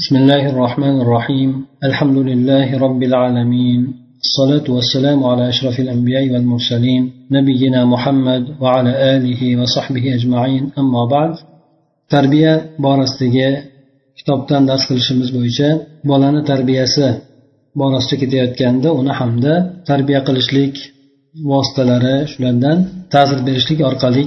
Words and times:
بسم 0.00 0.16
الله 0.16 0.42
الرحمن 0.52 0.96
الرحيم 1.04 1.50
الحمد 1.88 2.18
لله 2.28 2.68
رب 2.84 3.02
العالمين 3.10 3.80
الصلاة 4.26 4.66
والسلام 4.76 5.24
على 5.30 5.48
أشرف 5.48 5.76
الأنبياء 5.84 6.24
والمرسلين 6.32 7.02
نبينا 7.30 7.80
محمد 7.84 8.42
وعلى 8.62 8.92
آله 9.16 9.40
وصحبه 9.60 10.04
أجمعين 10.14 10.62
أما 10.78 11.02
بعد 11.14 11.32
تربية 12.14 12.52
بارستيجي 12.84 13.50
kitobdan 14.18 14.62
dars 14.68 14.82
qilishimiz 14.88 15.28
bo'yicha 15.36 15.68
bolani 16.10 16.40
tarbiyasi 16.50 17.06
borasida 17.80 18.16
ketayotganda 18.22 18.88
uni 19.00 19.12
hamda 19.20 19.54
tarbiya 19.88 20.20
qilishlik 20.28 20.74
vositalari 21.50 22.16
shulardan 22.32 22.78
ta'sir 23.14 23.38
berishlik 23.46 23.78
orqali 23.90 24.24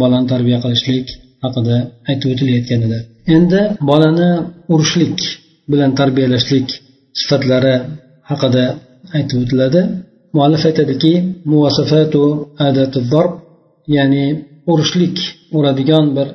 bolani 0.00 0.26
tarbiya 0.32 0.58
qilishlik 0.64 1.06
haqida 1.44 1.76
aytib 2.10 2.28
o'tilayotgan 2.34 2.80
edi 2.86 2.98
endi 3.36 3.60
bolani 3.88 4.30
urishlik 4.74 5.18
bilan 5.70 5.90
tarbiyalashlik 6.00 6.68
sifatlari 7.20 7.74
haqida 8.30 8.64
aytib 9.16 9.36
o'tiladi 9.44 9.80
muallif 10.36 10.62
aytadiki 10.70 11.12
ya'ni 13.96 14.24
urishlik 14.72 15.16
uradigan 15.56 16.06
bir 16.16 16.28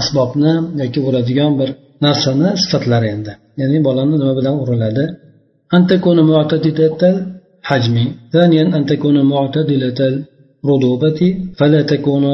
asbobni 0.00 0.52
yoki 0.82 1.00
uradigan 1.08 1.52
bir 1.60 1.68
narsani 2.04 2.48
sifatlari 2.62 3.06
endi 3.14 3.32
ya'ni 3.60 3.78
bolani 3.86 4.14
nima 4.20 4.34
bilan 4.38 4.54
uriladi 4.62 5.04
الحجم 7.64 7.96
ثانيا 8.32 8.64
أن 8.76 8.82
تكون 8.86 9.16
معتدلة 9.32 10.00
الرطوبة 10.64 11.20
فلا 11.58 11.82
تكون 11.82 12.24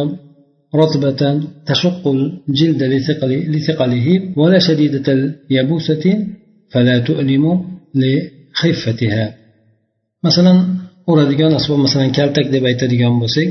رطبة 0.74 1.22
تشق 1.66 2.04
الجلد 2.08 2.82
لثقل 2.82 3.30
لثقله 3.54 4.06
ولا 4.40 4.58
شديدة 4.58 5.06
اليبوسة 5.16 6.04
فلا 6.72 6.96
تؤلم 6.98 7.44
لخفتها 7.94 9.34
مثلا 10.24 10.52
uradigan 11.10 11.52
asbob 11.58 11.78
masalan 11.86 12.10
kaltak 12.18 12.46
deb 12.54 12.64
aytadigan 12.70 13.14
bo'lsak 13.22 13.48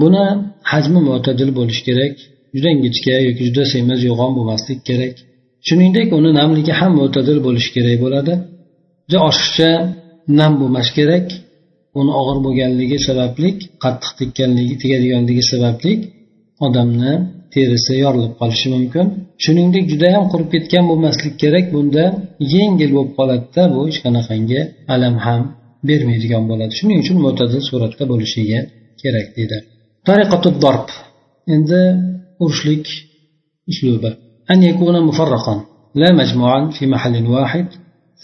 buni 0.00 0.24
hajmi 0.72 1.00
mo'tadil 1.08 1.50
bo'lishi 1.58 1.82
kerak 1.88 2.14
juda 2.54 2.68
ingichka 2.74 3.14
yoki 3.28 3.42
juda 3.48 3.64
semiz 3.72 4.00
yo'g'on 4.08 4.30
bo'lmaslik 4.36 4.80
kerak 4.88 5.14
shuningdek 5.66 6.08
uni 6.18 6.30
namligi 6.40 6.72
ham 6.80 6.92
mo'tadil 7.00 7.38
bo'lishi 7.46 7.70
kerak 7.76 7.96
bo'ladi 8.04 8.34
juda 9.08 9.18
oshiqcha 9.30 9.70
nam 10.38 10.52
bo'lmas 10.60 10.88
kerak 10.98 11.26
uni 12.00 12.12
og'ir 12.20 12.38
bo'lganligi 12.46 12.98
sababli 13.08 13.48
qattiq 13.84 14.12
tekkanligi 14.20 14.74
tegadiganligi 14.82 15.44
sababli 15.52 15.92
odamni 16.66 17.12
terisi 17.54 17.94
yorilib 18.04 18.32
qolishi 18.40 18.68
mumkin 18.74 19.06
shuningdek 19.44 19.84
judayam 19.92 20.24
qurib 20.32 20.48
ketgan 20.54 20.84
bo'lmaslik 20.90 21.34
kerak 21.42 21.66
bunda 21.74 22.04
yengil 22.54 22.90
bo'lib 22.96 23.12
qoladida 23.18 23.62
bu 23.72 23.80
hech 23.88 23.98
qanaqangi 24.04 24.60
alam 24.94 25.16
ham 25.24 25.42
bermaydigan 25.88 26.44
bo'ladi 26.50 26.72
shuning 26.78 26.98
uchun 27.02 27.18
mo'tadil 27.26 27.62
suratda 27.70 28.04
bo'lishligi 28.12 28.60
kerak 29.02 29.26
deydi 29.36 29.58
endi 31.54 31.80
urishlik 32.44 32.84
uslubi 33.70 34.10
أن 34.50 34.62
يكون 34.62 35.02
مفرقا 35.02 35.64
لا 35.94 36.12
مجموعا 36.12 36.70
في 36.70 36.86
محل 36.86 37.26
واحد 37.26 37.66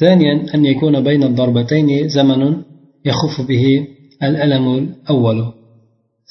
ثانيا 0.00 0.54
أن 0.54 0.64
يكون 0.64 1.04
بين 1.04 1.22
الضربتين 1.22 2.08
زمن 2.08 2.62
يخف 3.04 3.40
به 3.48 3.86
الألم 4.22 4.66
الأول 4.78 5.52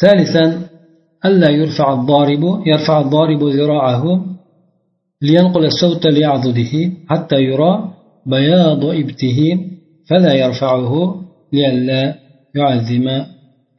ثالثا 0.02 0.46
ألا 1.25 1.51
يرفع 1.51 1.93
الضارب 1.93 2.63
يرفع 2.67 3.01
الضارب 3.01 3.43
ذراعه 3.45 4.25
لينقل 5.23 5.65
الصوت 5.65 6.07
لعضده 6.07 6.93
حتى 7.09 7.37
يرى 7.37 7.93
بياض 8.27 8.85
إبته 8.85 9.59
فلا 10.09 10.35
يرفعه 10.35 11.15
لئلا 11.53 12.15
يعظم 12.55 13.07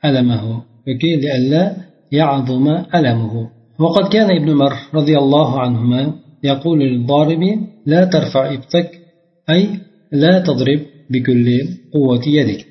ألمه. 0.06 0.64
وكي 0.88 1.16
لئلا 1.16 1.76
يعظم 2.12 2.68
ألمه. 2.96 3.50
وقد 3.80 4.10
كان 4.14 4.30
ابن 4.42 4.54
مر 4.54 4.74
رضي 4.94 5.18
الله 5.18 5.60
عنهما 5.60 6.14
يقول 6.44 6.80
للضارب 6.80 7.44
لا 7.86 8.06
ترفع 8.06 8.54
إبتك 8.54 8.90
أي 9.50 9.70
لا 10.12 10.40
تضرب 10.40 10.80
بكل 11.10 11.48
قوة 11.94 12.28
يدك. 12.28 12.66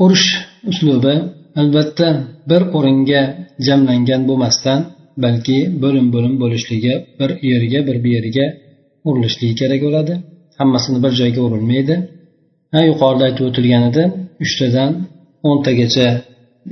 أرش 0.00 0.46
أسلوبه 0.68 1.42
albatta 1.56 2.08
bir 2.48 2.62
o'ringa 2.76 3.41
jamlangan 3.68 4.22
bo'lmasdan 4.28 4.80
balki 5.24 5.58
bo'lim 5.82 6.06
bo'lim 6.14 6.34
bo'lishligi 6.42 6.94
bir 7.20 7.30
yerga 7.50 7.80
bir 7.88 7.96
bu 8.04 8.08
yerga 8.16 8.46
urilishligi 9.08 9.54
kerak 9.60 9.80
bo'ladi. 9.86 10.14
Hammasini 10.60 10.98
bir 11.04 11.12
joyga 11.20 11.40
urilmaydi. 11.48 11.94
Ha 12.74 12.80
yuqorida 12.90 13.24
aytib 13.28 13.44
o'tilgan 13.50 13.82
edi 13.90 14.02
uchtadan 14.44 14.90
o'ntagacha 15.50 16.08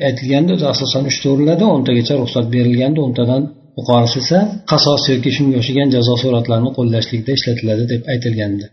aytilganda 0.09 0.51
o'zi 0.56 0.67
asosan 0.75 1.03
uchta 1.11 1.27
uriladi 1.34 1.65
o'ntagacha 1.75 2.15
ruxsat 2.23 2.47
berilganda 2.55 3.01
o'ntadan 3.07 3.43
yuqorisi 3.78 4.17
esa 4.25 4.39
qasos 4.71 5.03
yoki 5.12 5.31
shunga 5.37 5.57
o'xshagan 5.61 5.89
jazo 5.97 6.15
suratlarini 6.22 6.71
qo'llashlikda 6.78 7.31
ishlatiladi 7.39 7.84
deb 7.93 8.03
aytilgandi. 8.12 8.67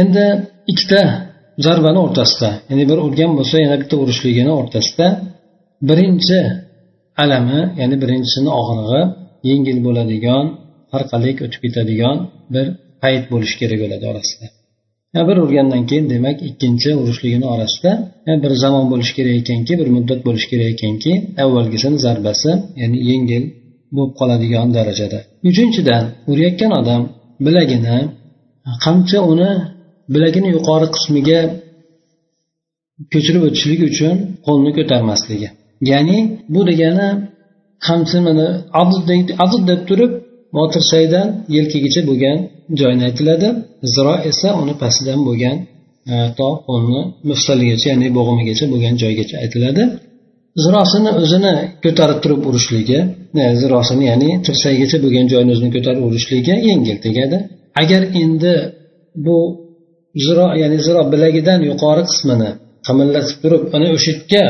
Endi 0.00 0.24
ikkita 0.72 1.02
zarbani 1.66 2.00
o'rtasida 2.06 2.50
ya'ni 2.70 2.84
bir 2.90 2.98
urgan 3.06 3.32
bo'lsa 3.38 3.56
yana 3.64 3.76
bitta 3.82 3.96
urishligini 4.02 4.52
o'rtasida 4.60 5.06
birinchi 5.88 6.38
alami 7.22 7.60
ya'ni 7.80 7.96
birinchisini 8.02 8.50
og'rig'i 8.60 9.02
yengil 9.50 9.78
bo'ladigan 9.86 10.44
orqali 10.96 11.30
o'tib 11.44 11.60
ketadigan 11.64 12.16
bir 12.54 12.66
payt 13.02 13.24
bo'lishi 13.32 13.56
kerak 13.60 13.78
bo'ladi 13.84 14.04
orasida. 14.12 14.46
Bir 15.28 15.36
urgandan 15.44 15.82
keyin 15.90 16.06
demak 16.14 16.36
ikkinchi 16.48 16.90
urishligini 17.02 17.46
orasida 17.54 17.90
bir 18.42 18.52
zamon 18.62 18.84
bo'lishi 18.92 19.12
kerak 19.18 19.34
ekanki 19.42 19.72
bir 19.80 19.88
muddat 19.96 20.20
bo'lishi 20.26 20.48
kerak 20.52 20.68
ekanki 20.74 21.12
avvalgisini 21.44 21.98
zarbasi 22.06 22.50
ya'ni 22.80 22.98
yengil 23.10 23.44
bo'lib 23.96 24.12
qoladigan 24.20 24.68
darajada. 24.76 25.18
Uchinchidan 25.50 26.04
urayotgan 26.30 26.72
odam 26.80 27.02
bilagini 27.46 27.98
qamchi 28.84 29.18
uni 29.32 29.50
bilagini 30.14 30.48
yuqori 30.56 30.86
qismiga 30.94 31.40
ko'chirib 33.12 33.42
o'tishligi 33.48 33.84
uchun 33.92 34.14
qo'lni 34.46 34.70
ko'tarmasligi. 34.78 35.48
Ya'ni 35.90 36.18
bu 36.54 36.60
degani 36.70 37.08
qamchini 37.86 38.46
adud 39.44 39.62
deb 39.70 39.80
turib 39.88 40.12
motirsaydan 40.56 41.28
yelkagacha 41.56 42.00
bo'lgan 42.10 42.38
joyni 42.80 43.02
aytiladi. 43.08 43.48
Ziro 43.94 44.14
esa 44.30 44.48
uni 44.62 44.74
pastidan 44.82 45.20
bo'lgan 45.28 45.56
e, 46.12 46.14
to 46.38 46.48
qo'lni 46.68 47.00
mufsaligacha 47.30 47.86
ya'ni 47.92 48.08
bo'g'imigacha 48.16 48.64
bo'lgan 48.72 48.94
joygacha 49.02 49.36
aytiladi. 49.44 49.82
Zirosini 50.64 51.10
o'zini 51.22 51.54
ko'tarib 51.84 52.18
turib 52.24 52.42
urishligi 52.48 52.98
e, 53.42 53.44
zirosini 53.62 54.04
ya'ni 54.10 54.30
tirsagigacha 54.46 54.98
bo'lgan 55.04 55.26
joyini 55.32 55.50
o'zini 55.54 55.70
ko'tarib 55.76 56.02
urishligi 56.08 56.54
yengil 56.68 56.96
tegadi. 57.06 57.38
Agar 57.82 58.02
endi 58.22 58.54
bu 59.26 59.38
ziro 60.24 60.46
ya'ni 60.62 60.78
ziro 60.86 61.02
bilagidan 61.12 61.60
yuqori 61.70 62.02
qismini 62.10 62.50
qimirlatib 62.86 63.36
turib 63.42 63.62
ana 63.76 63.86
o'sha 63.96 64.10
yerga 64.12 64.44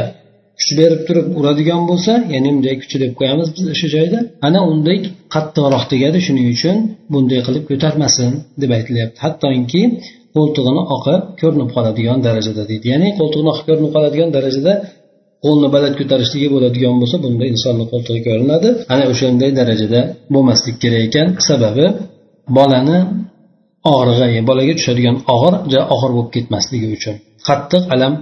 kuch 0.58 0.70
berib 0.80 1.00
turib 1.08 1.26
uradigan 1.38 1.82
bo'lsa 1.90 2.12
ya'ni 2.34 2.48
bunday 2.54 2.74
kuchi 2.82 2.96
deb 3.02 3.12
qo'yamiz 3.18 3.48
biz 3.56 3.64
o'sha 3.74 3.88
joyda. 3.96 4.18
Ana 4.46 4.60
unday 4.72 4.96
qattiqroq 5.34 5.84
tegadi 5.92 6.18
shuning 6.26 6.46
uchun 6.54 6.76
bunday 7.12 7.40
qilib 7.46 7.64
ko'tarmasin 7.70 8.30
deb 8.62 8.70
aytilyapti. 8.78 9.18
Hattoki 9.24 9.82
qo'ltig'ini 10.34 10.82
oqib 10.96 11.20
ko'rinib 11.40 11.70
qoladigan 11.76 12.18
darajada 12.26 12.62
deydi. 12.70 12.86
Ya'ni 12.92 13.08
qo'ltig'ini 13.18 13.48
oqib 13.52 13.66
ko'rinib 13.68 13.90
qoladigan 13.96 14.28
darajada 14.36 14.72
qo'lni 15.44 15.68
baland 15.74 15.94
ko'tarishligi 16.00 16.48
bo'ladigan 16.54 16.94
bo'lsa 17.00 17.16
bunda 17.24 17.44
insonni 17.52 17.84
qo'ltig'i 17.92 18.20
ko'rinadi. 18.28 18.68
Ana 18.92 19.04
o'shanday 19.12 19.50
darajada 19.60 20.00
bo'lmaslik 20.34 20.76
kerak 20.82 21.02
ekan. 21.08 21.26
Sababi 21.48 21.86
bolani 22.58 22.98
og'rig'i 23.94 24.40
bolaga 24.48 24.72
tushadigan 24.78 25.16
og'ir 25.34 25.54
og'ir 25.94 26.10
bo'lib 26.16 26.30
ketmasligi 26.36 26.88
uchun 26.96 27.14
qattiq 27.48 27.82
alam 27.94 28.12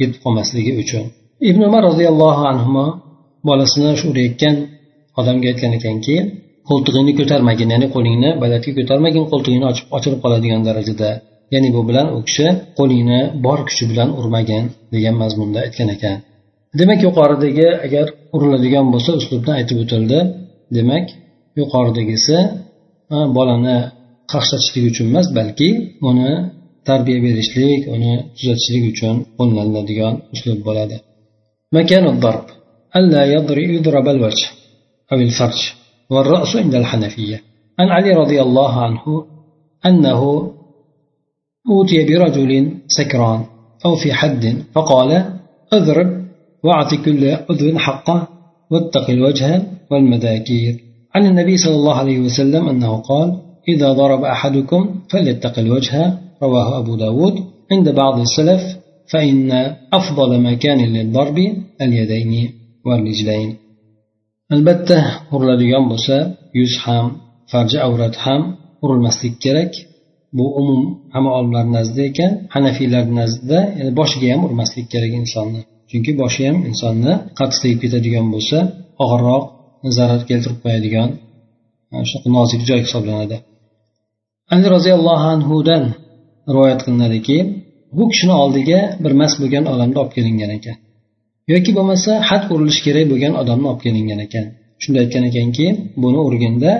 yetib 0.00 0.18
qolmasligi 0.24 0.72
uchun. 0.84 1.04
Ibn 1.40 1.60
umar 1.68 1.82
roziyallohu 1.90 2.42
anhu 2.52 2.84
bolasini 3.48 3.90
shu 4.00 4.04
urayotgan 4.12 4.56
odamga 5.20 5.46
aytgan 5.52 5.72
ekanki 5.78 6.16
qo'ltig'ingni 6.68 7.12
ko'tarmagin 7.20 7.68
ya'ni 7.74 7.86
qo'lingni 7.94 8.30
badatga 8.42 8.70
ko'tarmagin 8.78 9.24
qo'ltig'ingni 9.32 9.66
ochib 9.72 9.86
ochilib 9.96 10.18
qoladigan 10.24 10.60
darajada. 10.68 11.10
Ya'ni 11.54 11.68
bu 11.76 11.80
bilan 11.88 12.06
u 12.16 12.18
kishi 12.28 12.46
qo'lingni 12.78 13.20
bor 13.44 13.58
kuchi 13.68 13.84
bilan 13.90 14.08
urmagin 14.20 14.64
degan 14.94 15.14
mazmunda 15.22 15.58
aytgan 15.66 15.88
ekan. 15.96 16.16
Demak 16.78 17.00
yuqoridagi 17.06 17.68
agar 17.86 18.06
uriladigan 18.34 18.86
bo'lsa 18.92 19.10
uslubni 19.20 19.52
aytib 19.58 19.76
o'tildi. 19.84 20.18
Demak 20.76 21.06
yuqoridagisi 21.60 22.36
bolani 23.36 23.76
qaqshatishlik 24.32 24.84
uchun 24.90 25.06
emas 25.12 25.26
balki 25.38 25.68
uni 26.10 26.30
tarbiya 26.88 27.18
berishlik 27.26 27.80
uni 27.94 28.12
tuzatishlik 28.36 28.84
uchun 28.92 29.14
qo'llaniladigan 29.38 30.14
uslub 30.34 30.60
bo'ladi. 30.68 30.96
مكان 31.72 32.08
الضرب. 32.08 32.44
ألا 32.96 33.24
يضرب 33.24 34.08
الوجه 34.08 34.48
أو 35.12 35.16
الفرج. 35.16 35.72
والرأس 36.10 36.56
عند 36.56 36.74
الحنفية. 36.74 37.42
عن 37.78 37.88
علي 37.88 38.12
رضي 38.12 38.42
الله 38.42 38.72
عنه 38.82 39.24
أنه 39.86 40.52
أوتي 41.70 42.04
برجل 42.04 42.70
سكران 42.86 43.44
أو 43.84 43.96
في 43.96 44.12
حد 44.12 44.62
فقال 44.74 45.32
اضرب 45.72 46.24
واعط 46.64 46.94
كل 46.94 47.30
عضو 47.30 47.78
حقه 47.78 48.28
واتق 48.70 49.10
الوجه 49.10 49.62
والمذاكير. 49.90 50.80
عن 51.14 51.26
النبي 51.26 51.56
صلى 51.56 51.74
الله 51.74 51.94
عليه 51.94 52.18
وسلم 52.18 52.68
أنه 52.68 52.96
قال 52.96 53.38
إذا 53.68 53.92
ضرب 53.92 54.24
أحدكم 54.24 55.00
فليتق 55.10 55.58
الوجه. 55.58 56.18
رواه 56.42 56.78
أبو 56.78 56.96
داود 56.96 57.34
عند 57.72 57.88
بعض 57.94 58.20
السلف. 58.20 58.75
فإن 59.11 59.51
أفضل 59.93 60.31
مكان 60.49 60.79
للضرب 60.95 61.37
اليدين 61.81 62.33
والرجلين 62.85 63.49
albatta 64.55 64.99
uriladigan 65.35 65.83
bo'lsa 65.91 66.15
yuz 66.59 66.73
ham 66.85 67.05
farji 67.51 67.77
avrat 67.87 68.15
ham 68.25 68.41
urilmaslik 68.83 69.35
kerak 69.45 69.71
bu 70.37 70.45
umum 70.61 70.81
hamma 71.13 71.31
olimlar 71.37 71.65
nazdida 71.77 72.03
ekan 72.11 72.31
hanafiylar 72.55 73.05
nazdida 73.19 73.59
yani 73.79 73.91
boshiga 73.99 74.27
ham 74.33 74.41
urmaslik 74.47 74.87
kerak 74.93 75.11
insonni 75.21 75.61
chunki 75.89 76.11
boshi 76.21 76.41
ham 76.47 76.57
insonni 76.69 77.13
qattiq 77.39 77.59
tegib 77.63 77.79
ketadigan 77.83 78.27
bo'lsa 78.33 78.57
og'irroq 79.03 79.43
zarar 79.97 80.21
keltirib 80.29 80.59
qo'yadigan 80.63 81.09
shunaqa 82.09 82.29
nozik 82.37 82.61
joy 82.69 82.79
hisoblanadi 82.85 83.37
ali 84.53 84.67
roziyallohu 84.75 85.25
anhudan 85.35 85.83
rivoyat 86.53 86.79
qilinadiki 86.85 87.37
bu 87.96 88.04
kishini 88.12 88.34
oldiga 88.42 88.80
bir 89.04 89.12
mast 89.20 89.36
bo'lgan 89.42 89.64
odamni 89.72 89.96
olib 90.02 90.12
kelingan 90.16 90.50
ekan. 90.58 90.76
Yoki 91.52 91.70
bo'lmasa 91.78 92.10
xat 92.28 92.42
urilishi 92.54 92.80
kerak 92.86 93.06
bo'lgan 93.12 93.32
odamni 93.42 93.66
olib 93.70 93.82
kelingan 93.86 94.20
ekan. 94.26 94.44
Shunda 94.82 94.98
aytgan 95.04 95.24
ekanki 95.30 95.66
buni 96.02 96.20
urganda 96.28 96.70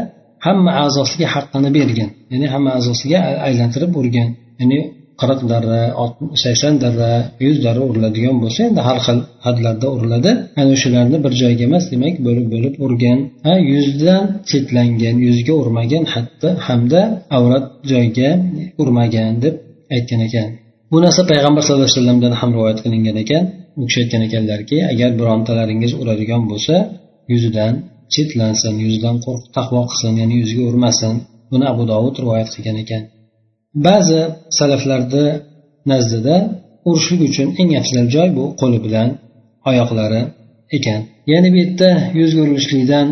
hamma 0.46 0.72
a'zosiga 0.84 1.26
haqqini 1.34 1.70
bergin. 1.78 2.08
Ya'ni 2.32 2.46
hamma 2.54 2.70
a'zosiga 2.78 3.18
aylantirib 3.48 3.92
urgan 4.00 4.28
ya'ni 4.60 4.78
qirq 5.20 5.40
darra 5.52 5.82
sakson 6.44 6.74
darra 6.84 7.10
yuz 7.44 7.56
darra 7.66 7.82
uriladigan 7.90 8.36
bo'lsa 8.42 8.60
endi 8.68 8.80
har 8.88 8.98
xil 9.06 9.18
hadlarda 9.46 9.86
uriladi. 9.94 10.30
Ana 10.60 10.70
o'shalarni 10.76 11.18
bir 11.24 11.32
joyga 11.42 11.62
emas 11.68 11.84
demak 11.92 12.14
bo'lib 12.26 12.46
bo'lib 12.54 12.74
urgan 12.86 13.18
ha 13.46 13.54
yuzdan 13.72 14.22
chetlangan 14.50 15.16
yuzga 15.26 15.54
urmagan 15.62 16.04
hatto 16.14 16.48
hamda 16.66 17.02
avrat 17.38 17.66
joyga 17.92 18.30
urmagan 18.82 19.32
deb 19.44 19.54
aytgan 19.96 20.20
ekan. 20.28 20.48
Bu 20.90 20.98
narsa 21.04 21.22
payg'ambar 21.30 21.62
sallallohu 21.62 21.88
alayhi 21.88 21.98
vasallamdan 22.00 22.32
ham 22.40 22.50
rivoyat 22.56 22.78
qilingan 22.84 23.16
ekan. 23.24 23.44
U 23.80 23.82
kishi 23.88 23.98
aytgan 24.02 24.22
ekanlarki 24.28 24.76
agar 24.92 25.10
birontalaringiz 25.20 25.92
uradigan 26.02 26.42
bo'lsa 26.50 26.74
yuzidan 27.32 27.72
chetlansin 28.14 28.74
yuzidan 28.84 29.16
qo'rqib 29.24 29.50
taqvo 29.56 29.80
qilsin 29.90 30.12
ya'ni 30.20 30.34
yuziga 30.42 30.64
urmasin. 30.70 31.14
Buni 31.50 31.64
abu 31.72 31.82
dovud 31.92 32.14
rivoyat 32.22 32.48
qilgan 32.54 32.76
ekan. 32.84 33.02
Ba'zi 33.86 34.20
salaflarni 34.58 35.26
nazdida 35.92 36.36
urishlik 36.88 37.20
uchun 37.28 37.48
eng 37.60 37.70
afzal 37.80 38.06
joy 38.14 38.28
bu 38.38 38.44
qo'li 38.60 38.78
bilan 38.86 39.08
oyoqlari 39.70 40.22
ekan. 40.76 41.00
Ya'ni 41.32 41.48
bu 41.52 41.56
yerda 41.62 41.90
yuzga 42.20 42.40
urilishlikdan 42.44 43.06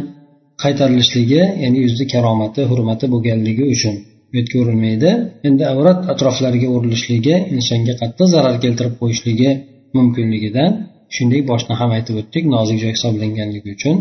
qaytarilishligi 0.62 1.42
ya'ni 1.62 1.78
yuzni 1.84 2.04
karomati 2.12 2.62
hurmati 2.70 3.04
bo'lganligi 3.12 3.64
uchun 3.74 3.94
bu 4.33 4.33
yerga 4.39 4.57
urilmaydi 4.63 5.11
endi 5.47 5.63
avrat 5.73 5.99
atroflariga 6.13 6.69
urilishligi 6.75 7.35
insonga 7.55 7.93
qattiq 8.01 8.27
zarar 8.35 8.55
keltirib 8.63 8.95
qo'yishligi 9.01 9.49
mumkinligidan 9.97 10.71
shuningdek 11.15 11.43
boshda 11.51 11.73
ham 11.79 11.89
aytib 11.97 12.15
o'tdik 12.21 12.43
nozik 12.55 12.77
joy 12.83 12.91
hisoblanganligi 12.97 13.69
uchun 13.77 13.95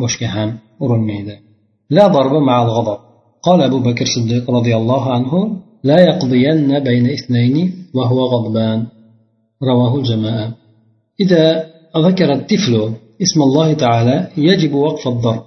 boshga 0.00 0.28
ham 0.36 0.50
urilmaydi 0.84 1.36
لا 1.96 2.04
ضرب 2.16 2.34
مع 2.48 2.56
الغضب 2.66 2.98
قال 3.46 3.58
أبو 3.62 3.78
بكر 3.78 4.04
الصديق 4.08 4.44
رضي 4.58 4.76
الله 4.76 5.12
عنه 5.14 5.32
لا 5.84 5.98
يقضين 6.00 6.78
بين 6.88 7.06
اثنين 7.16 7.56
وهو 7.96 8.18
غضبان 8.24 8.86
رواه 9.62 9.92
الجماعة 10.00 10.48
إذا 11.20 11.44
ذكر 12.06 12.32
الطفل 12.32 12.74
اسم 13.24 13.42
الله 13.42 13.68
تعالى 13.72 14.16
يجب 14.36 14.72
وقف 14.74 15.08
الضرب 15.08 15.44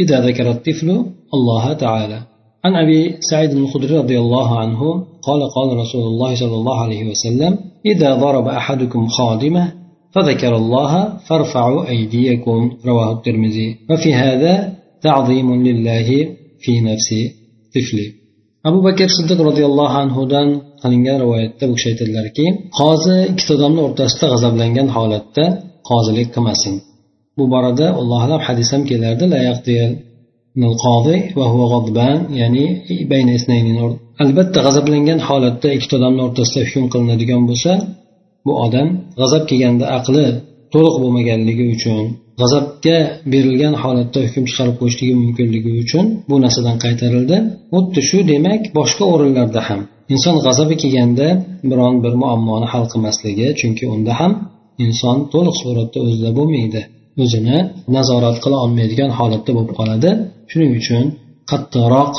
إذا 0.00 0.16
ذكر 0.26 0.50
الطفل 0.50 0.88
الله 1.34 1.72
تعالى 1.72 2.20
عن 2.65 2.75
أبي 2.75 2.99
سعيد 3.29 3.51
الخدري 3.51 3.97
رضي 3.97 4.19
الله 4.19 4.59
عنه 4.59 4.81
قال 5.27 5.41
قال 5.55 5.77
رسول 5.77 6.05
الله 6.11 6.35
صلى 6.35 6.55
الله 6.55 6.77
عليه 6.81 7.11
وسلم 7.11 7.57
إذا 7.85 8.15
ضرب 8.15 8.47
أحدكم 8.47 9.07
خادمه 9.07 9.73
فذكر 10.13 10.55
الله 10.55 11.17
فارفعوا 11.27 11.87
أيديكم 11.89 12.71
رواه 12.85 13.11
الترمذي 13.11 13.75
وفي 13.89 14.13
هذا 14.13 14.73
تعظيم 15.01 15.63
لله 15.67 16.09
في 16.59 16.81
نفس 16.81 17.09
طفله 17.75 18.23
abu 18.69 18.79
bakr 18.87 19.07
siddiq 19.17 19.39
roziyallohu 19.49 19.95
anhudan 20.03 20.47
qilingan 20.81 21.17
rivoyatda 21.23 21.63
bu 21.69 21.73
kishi 21.77 21.87
aytadilarki 21.91 22.45
qozi 22.79 23.15
ikkita 23.31 23.51
odamni 23.57 23.81
o'rtasida 23.87 24.25
g'azablangan 24.33 24.87
holatda 24.97 25.45
qozilik 25.89 26.27
qilmasin 26.35 26.75
bu 27.37 27.43
borada 27.53 27.87
alloh 27.99 28.19
alam 28.27 28.41
hadis 28.47 28.67
ham 28.73 28.83
kelardi 28.91 29.25
ya'ni 32.41 32.65
albatta 34.23 34.59
g'azablangan 34.65 35.19
holatda 35.27 35.67
ikkita 35.75 35.93
odamni 35.99 36.21
o'rtasida 36.27 36.61
hukm 36.69 36.85
qilinadigan 36.93 37.41
bo'lsa 37.49 37.71
bu 38.45 38.53
odam 38.65 38.87
g'azab 39.19 39.43
kelganda 39.49 39.85
aqli 39.97 40.25
to'liq 40.73 40.95
bo'lmaganligi 41.03 41.65
uchun 41.75 42.03
g'azabga 42.41 42.97
berilgan 43.33 43.73
holatda 43.83 44.19
hukm 44.25 44.43
chiqarib 44.49 44.75
qo'yishligi 44.81 45.15
mumkinligi 45.23 45.71
uchun 45.83 46.05
bu 46.29 46.35
narsadan 46.43 46.77
qaytarildi. 46.83 47.37
Xuddi 47.73 48.01
shu 48.09 48.17
demak 48.31 48.61
boshqa 48.77 49.03
o'rinlarda 49.13 49.61
ham 49.67 49.81
inson 50.13 50.35
g'azabi 50.45 50.75
kelganda 50.83 51.27
biron 51.71 51.95
bir 52.03 52.13
muammoni 52.21 52.67
hal 52.73 52.85
qilmasligi 52.91 53.47
chunki 53.59 53.85
unda 53.95 54.13
ham 54.19 54.31
inson 54.85 55.17
to'liq 55.33 55.55
suratda 55.61 55.99
o'zida 56.05 56.29
bo'lmaydi. 56.37 56.81
O'zini 57.23 57.57
nazorat 57.95 58.37
qila 58.43 58.57
olmaydigan 58.65 59.11
holatda 59.19 59.51
bo'lib 59.57 59.73
qoladi. 59.79 60.11
Shuning 60.51 60.71
uchun 60.79 61.03
qattiqroq 61.51 62.13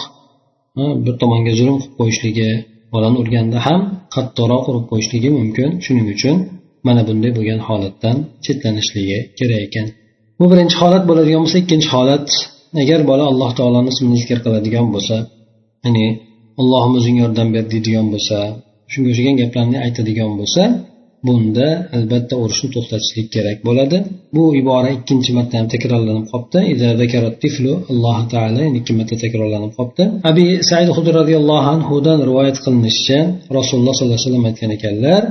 bir 1.05 1.15
tomonga 1.23 1.53
zulm 1.61 1.77
qilib 1.81 1.95
qo'yishligi 2.01 2.51
bolani 2.95 3.17
urganda 3.23 3.59
ham 3.67 3.81
qattiqroq 4.15 4.65
urib 4.71 4.85
qo'yishligi 4.91 5.31
mumkin. 5.39 5.69
Shuning 5.85 6.07
uchun 6.15 6.37
mana 6.87 7.03
bunday 7.09 7.31
bo'lgan 7.39 7.61
holatdan 7.69 8.17
chetlanishligi 8.45 9.19
kerak 9.39 9.61
ekan. 9.67 9.87
Bu 10.39 10.45
birinchi 10.53 10.77
holat 10.83 11.03
bo'ladigan 11.11 11.41
bo'lsa 11.45 11.59
ikkinchi 11.63 11.89
holat 11.95 12.27
agar 12.83 13.01
bola 13.11 13.25
alloh 13.33 13.51
taoloni 13.59 13.89
ismini 13.95 14.17
zikr 14.23 14.39
qiladigan 14.45 14.87
bo'lsa 14.95 15.17
ya'ni 15.85 16.07
allohim 16.61 16.93
o'zing 16.99 17.17
yordam 17.23 17.49
ber 17.55 17.65
deydigan 17.73 18.07
bo'lsa 18.15 18.37
shunga 18.93 19.09
o'xshagan 19.13 19.37
gaplarni 19.43 19.79
aytadigan 19.87 20.31
bo'lsa 20.41 20.63
bunda 21.27 21.69
albatta 21.97 22.35
urushni 22.43 22.69
to'xtatishlik 22.75 23.29
kerak 23.35 23.59
bo'ladi. 23.69 23.97
Bu 24.37 24.45
ibora 24.61 24.91
ikkinchi 24.99 25.31
marta 25.39 25.55
ham 25.61 25.67
takrorlanib 25.75 26.27
qolibdi 26.33 26.59
alloh 27.93 28.19
taolo 28.33 28.63
ikki 28.79 28.93
marta 28.99 29.15
takrorlanib 29.25 29.73
qolibdi 29.79 30.05
abi 30.31 30.47
said 30.71 30.89
hud 30.97 31.07
roziyallohu 31.19 31.69
anhudan 31.75 32.19
rivoyat 32.29 32.57
qilinishicha 32.65 33.19
rasululloh 33.59 33.93
sollallohu 33.97 34.19
alayhi 34.19 34.29
vasallam 34.29 34.45
aytgan 34.51 34.71
ekanlar 34.79 35.23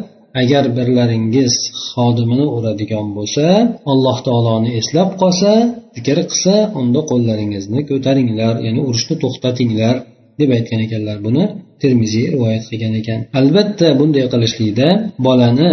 agar 0.42 0.64
birlaringiz 0.78 1.54
xodimini 1.90 2.46
uradigan 2.58 3.08
bo'lsa 3.18 3.46
alloh 3.94 4.18
taoloni 4.28 4.70
eslab 4.80 5.10
qolsa 5.22 5.52
zikr 5.96 6.18
qilsa 6.32 6.56
unda 6.80 7.02
qo'llaringizni 7.12 7.80
ko'taringlar 7.90 8.54
ya'ni 8.66 8.82
urushni 8.90 9.16
to'xtatinglar. 9.24 9.96
deb 10.41 10.51
aytgan 10.57 10.81
ekanlar 10.87 11.17
buni 11.27 11.45
termiziy 11.83 12.27
rivoyat 12.35 12.65
qilgan 12.71 12.95
ekan 13.01 13.21
albatta 13.41 13.89
bunday 14.01 14.25
qilishlikda 14.33 14.89
bolani 15.27 15.73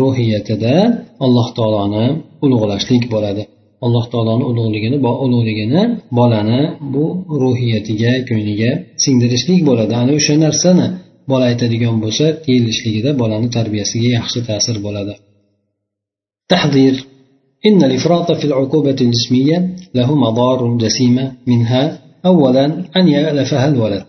ruhiyatida 0.00 0.74
alloh 1.24 1.46
taoloni 1.58 2.06
ulug'lashlik 2.44 3.04
bo'ladi 3.14 3.42
alloh 3.86 4.04
taoloni 4.12 4.44
ulug'ligini 4.50 4.96
ulug'ligini 5.24 5.82
bolani 6.18 6.60
bu 6.94 7.04
ruhiyatiga 7.42 8.12
ko'ngliga 8.28 8.70
singdirishlik 9.04 9.60
bo'ladi 9.68 9.92
ana 10.02 10.12
o'sha 10.18 10.34
narsani 10.44 10.86
bola 11.30 11.44
aytadigan 11.50 11.96
bo'lsa 12.04 12.26
tiyilishligida 12.44 13.10
bolani 13.22 13.48
tarbiyasiga 13.56 14.08
yaxshi 14.18 14.40
ta'sir 14.48 14.76
bo'ladi 14.86 15.14
tahdir 16.52 16.96
إن 17.68 17.80
الإفراط 17.88 18.28
في 18.32 18.44
العقوبة 18.44 18.98
الجسمية 19.06 19.58
له 19.94 20.08
مضار 20.24 20.60
جسيمة 20.76 21.24
منها 21.50 21.82
أولا 22.25 22.65
أن 22.97 23.07
يألفها 23.07 23.67
الولد 23.67 24.05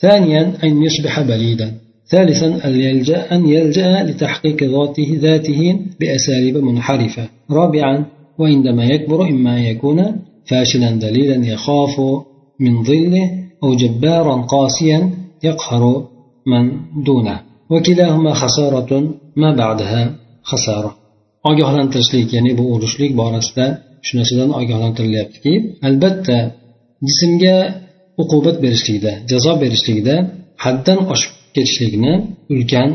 ثانيا 0.00 0.52
أن 0.64 0.82
يصبح 0.82 1.20
بليدا 1.20 1.74
ثالثا 2.08 2.66
أن 2.66 2.80
يلجأ, 2.80 3.34
أن 3.34 3.48
يلجأ 3.48 4.02
لتحقيق 4.02 4.64
ذاته, 4.64 5.18
ذاته 5.20 5.80
بأساليب 6.00 6.56
منحرفة 6.56 7.28
رابعا 7.50 8.06
وعندما 8.38 8.84
يكبر 8.84 9.28
إما 9.28 9.56
أن 9.56 9.62
يكون 9.62 10.16
فاشلا 10.46 10.90
دليلا 10.90 11.46
يخاف 11.46 12.00
من 12.60 12.84
ظله 12.84 13.30
أو 13.62 13.74
جبارا 13.74 14.36
قاسيا 14.36 15.10
يقهر 15.42 16.06
من 16.46 16.70
دونه. 17.04 17.40
وكلاهما 17.70 18.34
خسارة 18.34 19.14
ما 19.36 19.56
بعدها 19.56 20.14
خسارة. 20.42 20.96
ogohlantirishlik 21.50 22.28
ya'ni 22.36 22.52
bu 22.58 22.64
urushlik 22.74 23.12
borasida 23.20 23.66
shu 24.06 24.12
narsadan 24.18 24.50
ogohlantirilyaptiki 24.60 25.52
albatta 25.88 26.36
jismga 27.08 27.56
uqubat 28.22 28.56
berishlikda 28.64 29.12
jazo 29.30 29.52
berishlikda 29.62 30.14
haddan 30.64 30.98
oshib 31.12 31.32
ketishlikni 31.54 32.12
ulkan 32.54 32.90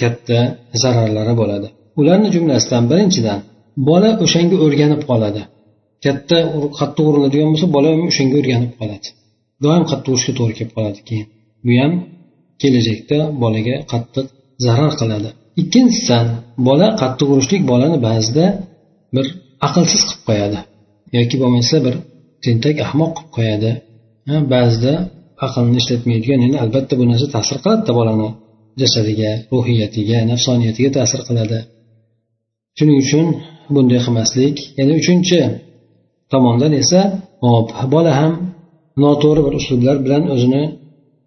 katta 0.00 0.38
zararlari 0.82 1.34
bo'ladi. 1.40 1.68
Ularni 2.00 2.28
jumlasidan 2.34 2.84
birinchidan 2.90 3.38
bola 3.88 4.10
o'shanga 4.24 4.56
o'rganib 4.64 5.02
qoladi. 5.10 5.42
Katta 6.04 6.38
qattiq 6.78 7.04
uriladigan 7.10 7.48
bo'lsa 7.52 7.66
bola 7.76 7.88
ham 7.94 8.02
o'shanga 8.10 8.34
o'rganib 8.40 8.72
qoladi. 8.80 9.08
Doim 9.64 9.84
qattiq 9.90 10.10
urishga 10.14 10.32
to'g'ri 10.38 10.54
kelib 10.58 10.72
qoladi 10.76 11.00
keyin. 11.08 11.26
Bu 11.66 11.72
ham 11.80 11.92
kelajakda 12.62 13.18
bolaga 13.42 13.76
qattiq 13.92 14.26
zarar 14.66 14.92
qiladi. 15.00 15.28
Ikkinchidan 15.62 16.26
bola 16.68 16.88
qattiq 17.02 17.28
urishlik 17.34 17.62
bolani 17.70 17.98
ba'zida 18.08 18.46
bir 19.14 19.26
aqlsiz 19.66 20.00
qilib 20.08 20.22
qo'yadi 20.28 20.60
yoki 21.16 21.36
bo'lmasa 21.42 21.76
bir 21.86 21.94
tentak 22.44 22.76
ahmoq 22.86 23.12
qilib 23.16 23.30
qo'yadi. 23.36 23.70
Ba'zida 24.54 24.92
aqlni 25.46 25.76
ishlatmaydigan 25.82 26.40
endi 26.46 26.56
albatta 26.64 26.94
bu 27.00 27.04
narsa 27.10 27.26
ta'sir 27.36 27.56
qiladida 27.64 27.92
bolani 27.98 28.28
jasadiga 28.80 29.30
ruhiyatiga 29.52 30.18
nafsoniyatiga 30.30 30.90
ta'sir 30.98 31.20
qiladi. 31.28 31.58
Shuning 32.76 32.98
uchun 33.04 33.26
bunday 33.74 34.00
qilmaslik 34.04 34.56
yana 34.78 34.92
uchinchi 35.00 35.38
tomondan 36.32 36.72
esa 36.82 37.00
hop 37.52 37.68
bola 37.94 38.12
ham 38.20 38.32
noto'g'ri 39.02 39.40
bir 39.46 39.54
uslublar 39.60 39.96
bilan 40.04 40.22
o'zini 40.34 40.62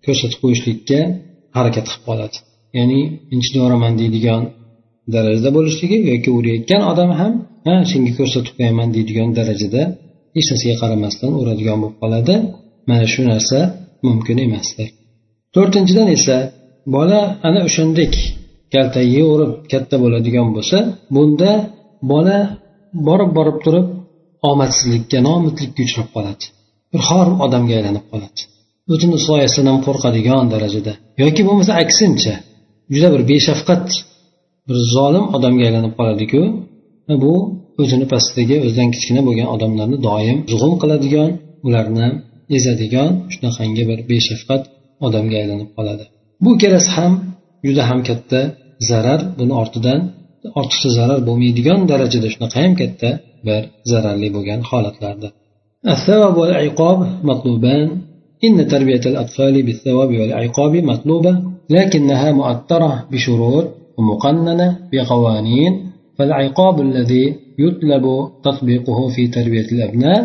ko'rsatib 0.05 0.39
qo'yishlikka 0.43 0.99
harakat 1.57 1.85
qilib 1.89 2.03
qoladi. 2.07 2.37
Ya'ni 2.77 2.99
inchni 3.35 3.59
uraman 3.65 3.93
deydigan 4.01 4.41
darajada 5.13 5.49
bo'lishligi 5.57 5.97
yoki 6.11 6.29
urayotgan 6.37 6.81
odam 6.91 7.11
ham 7.19 7.33
ha 7.65 7.73
senga 7.91 8.11
ko'rsatib 8.19 8.53
qo'yaman 8.59 8.89
deydigan 8.95 9.29
darajada 9.39 9.81
hech 10.35 10.47
narsaga 10.51 10.75
qaramasdan 10.81 11.31
uradigan 11.41 11.77
bo'lib 11.81 11.97
qoladi. 12.03 12.35
Mana 12.89 13.05
shu 13.13 13.21
narsa 13.31 13.59
mumkin 14.07 14.37
emasdir 14.47 14.89
to'rtinchidan 15.57 16.09
esa 16.17 16.37
bola 16.95 17.21
ana 17.47 17.59
o'shandek 17.67 18.13
kaltayaverib 18.73 19.31
urib 19.33 19.51
katta 19.71 19.95
bo'ladigan 20.03 20.47
bo'lsa 20.55 20.77
bunda 21.15 21.51
bola 22.11 22.37
borib 23.07 23.31
borib 23.37 23.57
turib 23.65 23.87
omadsizlikka 24.51 25.19
noumidlikka 25.27 25.81
uchrab 25.87 26.09
qoladi. 26.15 26.43
Bir 26.91 27.01
xor 27.09 27.27
odamga 27.45 27.73
aylanib 27.79 28.05
qoladi. 28.11 28.41
O'zini 28.93 29.17
soyasidan 29.27 29.77
qo'rqadigan 29.85 30.45
darajada. 30.53 30.93
Yoki 31.23 31.41
bo'lmasa 31.47 31.71
aksincha 31.83 32.35
juda 32.93 33.07
bir 33.13 33.21
beshafqat 33.31 33.85
bir 34.67 34.77
zolim 34.95 35.25
odamga 35.35 35.63
aylanib 35.67 35.93
qoladiku. 35.99 36.41
Bu 37.23 37.33
o'zini 37.82 38.06
pastidagi 38.12 38.56
o'zidan 38.64 38.88
kichkina 38.94 39.20
bo'lgan 39.28 39.48
odamlarni 39.54 39.98
doim 40.08 40.38
zug'um 40.52 40.72
qiladigan 40.82 41.30
ularni 41.66 42.08
ezadigan 42.56 43.10
shunaqangi 43.34 43.82
bir 43.90 43.98
beshafqat 44.10 44.62
odamga 45.06 45.36
aylanib 45.42 45.68
qoladi 45.76 46.04
bu 46.44 46.48
ikkalasi 46.56 46.90
ham 46.96 47.12
juda 47.66 47.82
ham 47.90 48.00
katta 48.08 48.40
zarar 48.90 49.20
buni 49.38 49.52
ortidan 49.62 50.00
ortiqcha 50.60 50.90
zarar 50.98 51.20
bo'lmaydigan 51.28 51.80
darajada 51.90 52.28
shunaqa 52.34 52.56
ham 52.64 52.72
katta 52.80 53.08
bir 53.46 53.62
zararli 53.90 54.28
bo'lgan 54.36 54.60
holatlardir 54.70 55.32
الثواب 55.94 56.36
والعقاب 56.40 56.98
مطلوبان 57.30 57.88
إن 58.46 58.56
تربية 58.72 59.04
الأطفال 59.06 59.62
بالثواب 59.62 60.10
والعقاب 60.20 60.74
مطلوبة 60.76 61.32
لكنها 61.70 62.32
مؤثرة 62.32 62.92
بشروط 63.12 63.66
ومقننة 63.98 64.78
بقوانين 64.92 65.72
فالعقاب 66.16 66.80
الذي 66.80 67.24
يطلب 67.64 68.04
تطبيقه 68.46 69.08
في 69.14 69.22
تربية 69.36 69.68
الأبناء 69.76 70.20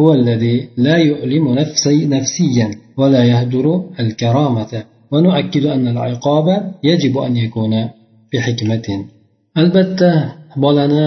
هو 0.00 0.08
الذي 0.14 0.56
لا 0.76 0.96
يؤلم 0.96 1.44
نفسي 1.60 2.06
نفسيا 2.06 2.68
ولا 3.00 3.22
يهدر 3.32 3.66
الكرامة 4.00 4.72
ونؤكد 5.12 5.64
أن 5.66 5.88
العقاب 5.88 6.46
يجب 6.84 7.14
أن 7.18 7.36
يكون 7.36 7.72
بحكمة 8.32 8.88
albatta 9.60 10.10
bolani 10.64 11.06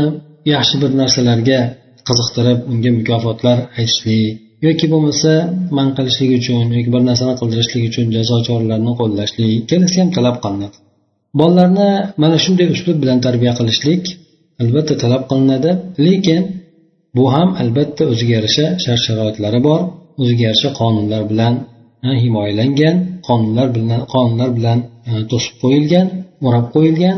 yaxshi 0.53 0.75
bir 0.81 0.91
narsalarga 1.01 1.59
qiziqtirib 2.07 2.59
unga 2.71 2.91
mukofotlar 2.99 3.57
aytishlik 3.79 4.25
yoki 4.65 4.85
bo'lmasa 4.93 5.31
man 5.77 5.87
qilishlik 5.97 6.31
uchun 6.39 6.65
yoki 6.77 6.89
bir 6.95 7.01
narsani 7.09 7.33
qildirishlik 7.39 7.83
uchun 7.89 8.05
jazo 8.15 8.37
choralarni 8.47 8.93
qo'llashlik 8.99 9.49
ikkalasi 9.59 9.97
ham 10.01 10.09
talab 10.17 10.35
qilinadi 10.43 10.77
bolalarni 11.39 11.89
mana 12.23 12.37
shunday 12.45 12.67
uslub 12.75 12.97
bilan 13.03 13.19
tarbiya 13.25 13.53
qilishlik 13.59 14.03
albatta 14.62 14.94
talab 15.02 15.22
qilinadi. 15.30 15.70
Lekin 16.06 16.42
bu 17.16 17.24
ham 17.34 17.48
albatta 17.62 18.02
o'ziga 18.12 18.32
yarasha 18.38 18.66
shart 18.84 19.00
sharoitlari 19.06 19.60
bor. 19.68 19.80
O'ziga 20.22 20.42
yarasha 20.48 20.70
qonunlar 20.80 21.22
bilan 21.30 21.54
himoyalangan 22.22 22.96
qonunlar 23.28 23.66
bilan 23.76 24.00
qonunlar 24.14 24.48
bilan 24.58 24.78
to'sib 25.30 25.54
qo'yilgan 25.62 26.06
o'rab 26.46 26.66
qo'yilgan. 26.74 27.16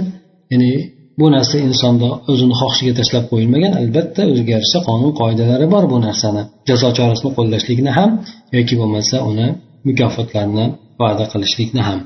Ya'ni 0.52 0.72
bu 1.20 1.26
narsa 1.34 1.56
insonda 1.68 2.08
o'zini 2.30 2.54
xohishiga 2.60 2.92
tashlab 3.00 3.24
qo'yilmagan. 3.32 3.72
Albatta 3.80 4.22
o'ziga 4.32 4.50
yarasha 4.56 4.78
qonun 4.88 5.12
qoidalari 5.20 5.66
bor 5.74 5.84
bu 5.92 5.96
narsani. 6.06 6.42
Jazo 6.68 6.88
chorasini 6.98 7.30
qo'llashlikni 7.38 7.90
ham 7.98 8.10
yoki 8.56 8.74
bo'lmasa 8.80 9.16
uni 9.30 9.46
mukofotlarni 9.88 10.64
va'da 11.02 11.24
qilishlikni 11.32 11.82
ham. 11.88 11.98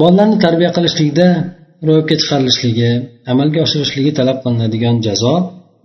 Bolalarni 0.00 0.36
tarbiya 0.44 0.70
qilishlikda 0.76 1.26
ro'yobga 1.88 2.14
chiqarilishligi 2.20 2.90
amalga 3.32 3.58
oshirishligi 3.66 4.12
talab 4.18 4.38
qilinadigan 4.44 4.96
jazo 5.06 5.34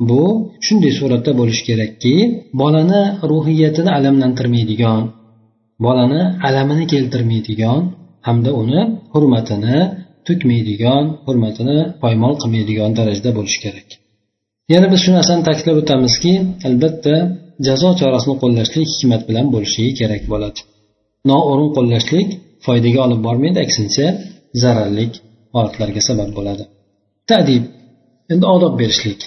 bu 0.09 0.23
shunday 0.65 0.91
suratda 0.99 1.31
bo'lishi 1.39 1.63
kerakki 1.69 2.13
bolani 2.61 3.01
ruhiyatini 3.31 3.91
alamlantirmaydigan 3.97 5.01
bolani 5.85 6.21
alamini 6.47 6.85
keltirmaydigan 6.93 7.79
hamda 8.27 8.51
uni 8.61 8.81
hurmatini 9.13 9.77
to'kmaydigan 10.27 11.03
hurmatini 11.25 11.77
poymol 12.03 12.33
qilmaydigan 12.41 12.91
darajada 12.99 13.31
bo'lishi 13.37 13.59
kerak. 13.65 13.87
Yana 14.73 14.87
biz 14.91 14.99
shu 15.03 15.11
narsani 15.17 15.41
ta'kidlab 15.47 15.77
o'tamizki 15.81 16.33
albatta 16.67 17.15
jazo 17.67 17.89
chorasini 17.99 18.35
qo'llashlik 18.43 18.87
hikmat 18.93 19.21
bilan 19.29 19.45
bo'lishligi 19.53 19.93
kerak 20.01 20.23
bo'ladi. 20.31 20.59
Noo'rin 21.29 21.69
qo'llashlik 21.77 22.27
foydaga 22.65 22.99
olib 23.07 23.19
bormaydi 23.27 23.59
aksincha 23.65 24.05
zararlik 24.63 25.13
holatlarga 25.55 26.01
sabab 26.09 26.29
bo'ladi. 26.37 26.63
Tadib 27.31 27.63
endi 28.33 28.45
odob 28.55 28.73
berishlik. 28.81 29.21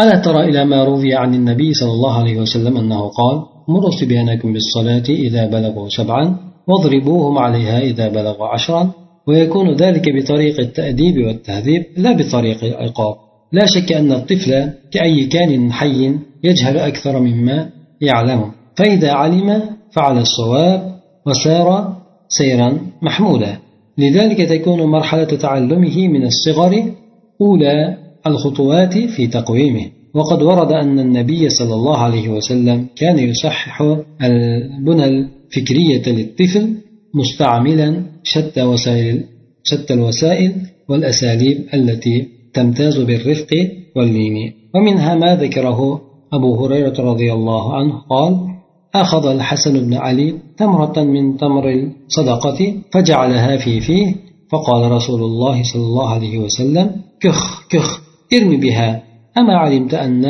ألا 0.00 0.16
ترى 0.26 0.40
إلى 0.48 0.64
ما 0.64 0.84
روي 0.84 1.14
عن 1.14 1.34
النبي 1.34 1.74
صلى 1.74 1.92
الله 1.96 2.14
عليه 2.20 2.36
وسلم 2.42 2.76
أنه 2.76 3.02
قال 3.08 3.36
مروا 3.68 3.90
صبيانكم 4.00 4.52
بالصلاة 4.52 5.08
إذا 5.26 5.46
بلغوا 5.46 5.88
سبعا 5.88 6.24
واضربوهم 6.68 7.38
عليها 7.38 7.78
إذا 7.80 8.08
بلغوا 8.08 8.46
عشرا 8.46 8.82
ويكون 9.28 9.76
ذلك 9.76 10.04
بطريق 10.16 10.60
التأديب 10.60 11.26
والتهذيب 11.26 11.82
لا 11.96 12.12
بطريق 12.12 12.64
العقاب 12.64 13.14
لا 13.52 13.66
شك 13.66 13.92
أن 13.92 14.12
الطفل 14.12 14.70
كأي 14.90 15.24
كان 15.24 15.72
حي 15.72 16.14
يجهل 16.44 16.78
أكثر 16.78 17.20
مما 17.20 17.70
يعلم 18.00 18.52
فإذا 18.76 19.12
علم 19.12 19.62
فعل 19.92 20.18
الصواب 20.18 20.96
وسار 21.26 21.96
سيرا 22.28 22.78
محمودا 23.02 23.58
لذلك 23.98 24.48
تكون 24.48 24.82
مرحلة 24.82 25.24
تعلمه 25.24 26.08
من 26.08 26.26
الصغر 26.26 26.92
أولى 27.40 27.96
الخطوات 28.26 28.98
في 28.98 29.26
تقويمه. 29.26 29.86
وقد 30.14 30.42
ورد 30.42 30.72
أن 30.72 30.98
النبي 30.98 31.48
صلى 31.48 31.74
الله 31.74 31.98
عليه 31.98 32.28
وسلم 32.28 32.86
كان 32.96 33.18
يصحح 33.18 33.82
البنى 34.22 35.04
الفكرية 35.04 36.02
للطفل 36.06 36.74
مستعملا 37.14 38.02
شتى 38.22 38.62
وسائل 38.62 39.24
شتى 39.62 39.94
الوسائل 39.94 40.52
والأساليب 40.88 41.58
التي 41.74 42.28
تمتاز 42.54 42.98
بالرفق 42.98 43.50
واللين. 43.96 44.52
ومنها 44.74 45.14
ما 45.14 45.36
ذكره 45.36 46.00
أبو 46.32 46.64
هريرة 46.64 47.00
رضي 47.00 47.32
الله 47.32 47.74
عنه 47.74 47.92
قال 48.10 48.56
أخذ 48.94 49.26
الحسن 49.26 49.80
بن 49.80 49.94
علي 49.94 50.34
تمرة 50.57 50.97
من 51.15 51.37
تمر 51.37 51.65
الصدقة 51.73 52.59
فجعلها 52.93 53.57
في 53.57 53.73
فيه 53.87 54.15
فقال 54.51 54.91
رسول 54.91 55.21
الله 55.23 55.63
صلى 55.63 55.85
الله 55.89 56.09
عليه 56.09 56.35
وسلم 56.37 56.87
كخ 57.23 57.67
كخ 57.71 58.01
ارمي 58.33 58.57
بها 58.57 59.03
أما 59.37 59.53
علمت 59.63 59.93
أن 59.93 60.21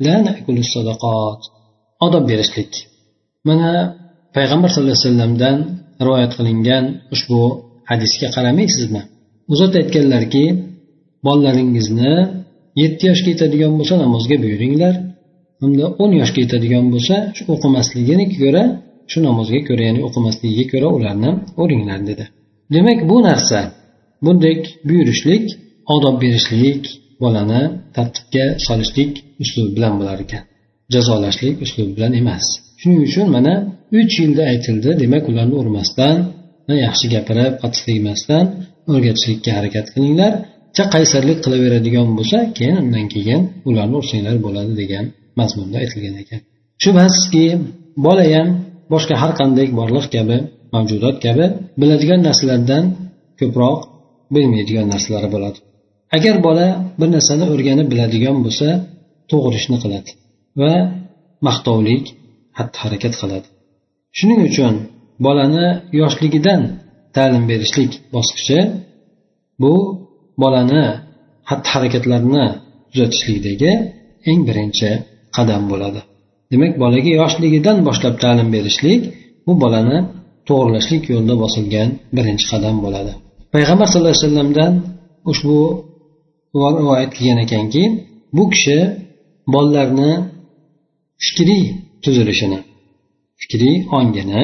لا 0.00 0.14
نأكل 0.26 0.56
الصدقات 0.58 1.42
odob 2.06 2.24
berishlik 2.30 2.72
mana 3.48 3.70
payg'ambar 4.36 4.68
sallallohu 4.70 4.96
alayhi 4.96 5.08
vasallamdan 5.08 5.56
rivoyat 6.06 6.32
qilingan 6.38 6.84
ushbu 7.14 7.40
hadisga 7.90 8.28
qaramaysizmi 8.36 9.02
u 9.52 9.54
zot 9.60 9.72
aytganlarki 9.80 10.44
bolalaringizni 11.26 12.14
yetti 12.82 13.02
yoshga 13.10 13.28
yetadigan 13.34 13.72
bo'lsa 13.78 13.94
namozga 14.04 14.36
buyuringlar 14.44 14.94
unda 15.64 15.84
o'n 16.02 16.12
yoshga 16.20 16.40
yetadigan 16.44 16.84
bo'lsa 16.94 17.14
shu 17.36 17.42
o'qimasligini 17.54 18.24
ko'ra 18.36 18.64
shu 19.11 19.19
namozga 19.27 19.59
ko'ra 19.67 19.83
ya'ni 19.87 20.01
o'qimasligiga 20.07 20.65
ko'ra 20.73 20.87
ularni 20.97 21.31
o'ringlar 21.61 21.99
dedi. 22.09 22.25
Demak 22.75 22.99
bu 23.09 23.17
narsa 23.27 23.59
bundek 24.25 24.61
buyurishlik 24.87 25.45
odob 25.95 26.15
berishlik 26.23 26.81
bolani 27.23 27.61
tartibga 27.95 28.45
solishlik 28.67 29.11
uslubi 29.43 29.71
bilan 29.77 29.93
bo'lar 29.99 30.17
ekan. 30.25 30.43
Jazolashlik 30.93 31.55
uslubi 31.65 31.91
bilan 31.97 32.13
emas. 32.21 32.45
Shuning 32.79 33.01
uchun 33.07 33.27
mana 33.35 33.53
uch 33.99 34.13
yilda 34.21 34.43
aytildi 34.51 34.89
demak 35.03 35.23
ularni 35.31 35.55
urmasdan 35.61 36.17
yaxshi 36.85 37.05
gapirib 37.15 37.53
qattiq 37.61 37.83
tegmasdan 37.89 38.45
o'rgatishlikka 38.91 39.51
harakat 39.57 39.85
qilinglar. 39.93 40.33
Cha 40.75 40.83
qaysarlik 40.95 41.39
qilaveradigan 41.45 42.07
bo'lsa 42.17 42.37
keyin 42.57 42.75
undan 42.83 43.05
keyin 43.13 43.41
ularni 43.69 43.95
ursanglar 44.01 44.35
bo'ladi 44.45 44.73
degan 44.81 45.05
mazmunda 45.39 45.77
aytilgan 45.83 46.15
ekan. 46.23 46.39
Shubhasizki 46.83 47.45
bola 48.05 48.25
ham 48.33 48.47
boshqa 48.93 49.15
har 49.21 49.31
qanday 49.39 49.67
borliq 49.79 50.05
kabi 50.15 50.37
mavjudot 50.75 51.15
kabi 51.25 51.45
biladigan 51.81 52.19
narsalardan 52.27 52.83
ko'proq 53.39 53.79
bilmaydigan 54.33 54.87
narsalari 54.93 55.29
bo'ladi. 55.35 55.57
Agar 56.17 56.35
bola 56.47 56.67
bir 56.99 57.09
narsani 57.15 57.45
o'rganib 57.53 57.87
biladigan 57.93 58.37
bo'lsa 58.45 58.67
to'g'ri 59.31 59.57
ishni 59.61 59.77
qiladi 59.83 60.09
va 60.61 60.73
maqtovlik 61.47 62.03
xatti 62.57 62.77
harakat 62.83 63.13
qiladi. 63.21 63.47
Shuning 64.17 64.41
uchun 64.49 64.73
bolani 65.25 65.67
yoshligidan 65.99 66.61
ta'lim 67.15 67.43
berishlik 67.51 67.91
bosqichi 68.15 68.59
bu 69.61 69.73
bolani 70.41 70.83
xatti 71.49 71.67
harakatlarini 71.73 72.45
tuzatishlikdagi 72.91 73.71
eng 74.29 74.39
birinchi 74.47 74.89
qadam 75.35 75.63
bo'ladi. 75.71 76.01
Demak 76.51 76.73
bolaga 76.83 77.11
yoshligidan 77.21 77.77
boshlab 77.87 78.15
ta'lim 78.23 78.47
berishlik 78.55 79.01
bu 79.45 79.53
bolani 79.63 79.97
to'g'irlashlik 80.47 81.03
yo'lida 81.13 81.35
bosilgan 81.43 81.89
birinchi 82.15 82.45
qadam 82.51 82.75
bo'ladi. 82.85 83.11
Payg'ambar 83.55 83.87
sallallohu 83.91 84.13
alayhi 84.15 84.25
vasallamdan 84.27 84.73
ushbu 85.31 85.57
rivoyat 86.79 87.11
kelgan 87.17 87.39
ekanki 87.45 87.83
bu 88.37 88.43
kishi 88.53 88.77
bolalarni 89.53 90.11
fikriy 91.25 91.65
tuzilishini 92.03 92.59
fikriy 93.41 93.75
ongini 93.97 94.43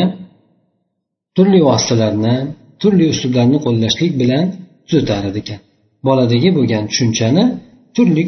turli 1.36 1.60
vositalarni 1.70 2.36
turli 2.82 3.06
uslublarni 3.14 3.58
qo'llashlik 3.66 4.12
bilan 4.22 4.46
tuzatar 4.88 5.24
ekan 5.42 5.60
boladagi 6.08 6.50
bo'lgan 6.58 6.84
tushunchani 6.90 7.44
turli 7.96 8.24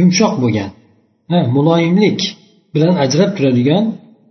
yumshoq 0.00 0.34
bo'lgan 0.42 0.70
muloyimlik 1.56 2.20
bilan 2.76 2.94
ajrab 3.04 3.30
turadigan 3.36 3.84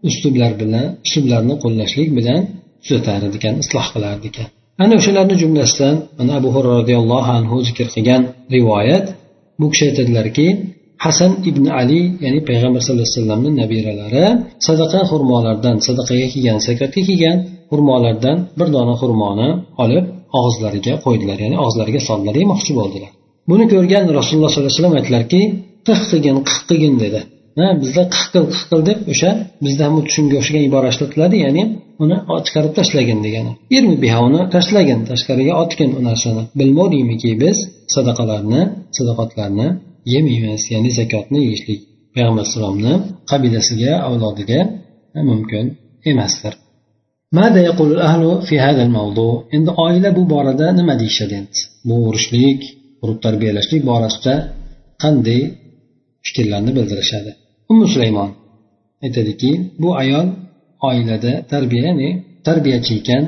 uslublar 0.10 0.52
bilan 0.62 0.86
uslublarni 1.06 1.56
qo'llashlik 1.64 2.10
bilan 2.18 2.42
tuzatar 2.84 3.22
ekan 3.38 3.56
isloh 3.64 3.86
qilar 3.94 4.16
ekan 4.30 4.48
ana 4.84 4.94
o'shalarni 5.00 5.36
jumlasidan 5.44 5.96
mana 6.18 6.32
abu 6.40 6.50
hurra 6.56 6.72
roziyallohu 6.80 7.30
anhu 7.38 7.56
zikr 7.68 7.88
qilgan 7.96 8.22
rivoyat 8.56 9.06
bu 9.60 9.66
kishi 9.72 9.84
aytadilarki 9.90 10.48
hasan 11.06 11.32
ibn 11.50 11.66
ali 11.80 12.02
ya'ni 12.24 12.40
payg'ambar 12.50 12.80
sallallohu 12.86 13.08
alayhi 13.08 13.20
vasallamni 13.20 13.52
nabiralari 13.62 14.26
sadaqa 14.68 15.00
xurmolardan 15.12 15.76
sadaqaga 15.88 16.28
kelgan 16.34 16.58
zakatga 16.68 17.02
kelgan 17.10 17.38
xurmolardan 17.72 18.38
bir 18.60 18.68
dona 18.76 18.96
xurmoni 19.02 19.50
olib 19.84 20.06
og'izlariga 20.40 20.94
qo'ydilar 21.06 21.38
ya'ni 21.44 21.58
og'izlariga 21.64 22.02
soldilar 22.10 22.36
yemoqchi 22.42 22.72
bo'ldilar. 22.80 23.12
Buni 23.50 23.66
ko'rgan 23.74 24.06
rasululloh 24.20 24.50
sollallohu 24.52 24.70
alayhi 24.70 24.80
vasallam 24.80 24.98
aytdilarki 25.00 25.42
qih 25.88 26.00
qilgin 26.10 26.38
qih 26.48 26.58
qilgin 26.70 26.96
dedi. 27.04 27.20
bizda 27.83 28.03
qih 28.15 28.25
qil 28.33 28.45
qih 28.53 28.63
qil 28.71 28.81
deb 28.91 28.99
o'sha 29.13 29.31
bizda 29.65 29.83
ham 29.87 29.95
shunga 30.15 30.37
o'xshagan 30.41 30.63
ibora 30.69 30.89
ishlatiladi 30.95 31.37
ya'ni 31.45 31.63
uni 32.03 32.17
chiqarib 32.47 32.73
tashlagin 32.79 33.19
degani 33.27 33.53
irmi 33.77 33.97
biha 34.05 34.19
uni 34.29 34.41
tashlagin 34.55 35.01
tashqariga 35.11 35.53
otgin 35.63 35.91
u 35.99 36.01
narsani 36.09 36.43
bilmadingmiki 36.59 37.31
biz 37.43 37.57
sadaqalarni 37.95 38.63
sadaqotlarni 38.97 39.69
yemaymiz 40.15 40.63
ya'ni 40.75 40.91
zakotni 40.99 41.39
yeyishlik 41.47 41.81
payg'ambar 42.15 42.43
alayhissalomni 42.43 42.93
qabilasiga 43.31 43.93
avlodiga 44.09 44.61
mumkin 45.31 45.65
emasdir 46.13 46.55
ماذا 47.41 47.61
يقول 47.71 47.89
الأهل 47.97 48.23
في 48.49 48.55
هذا 48.67 48.83
الموضوع 48.87 49.35
endi 49.57 49.71
oila 49.85 50.11
bu 50.17 50.23
borada 50.33 50.67
nima 50.79 50.95
deyishadi 51.01 51.35
endi 51.41 51.61
bu 51.89 51.95
urushlik 52.09 52.61
urib 53.03 53.19
tarbiyalashlik 53.27 53.83
borasida 53.91 54.35
qanday 55.03 55.41
fikrlarni 56.27 56.71
bildirishadi 56.79 57.31
Ummu 57.72 57.86
sulaymon. 57.94 58.30
Aytadiki 59.04 59.52
bu 59.82 59.90
ayol 60.02 60.28
oilada 60.88 61.34
tarbiya 61.52 61.84
ya'ni 61.90 62.10
tarbiyachi 62.48 62.94
ekan 63.00 63.24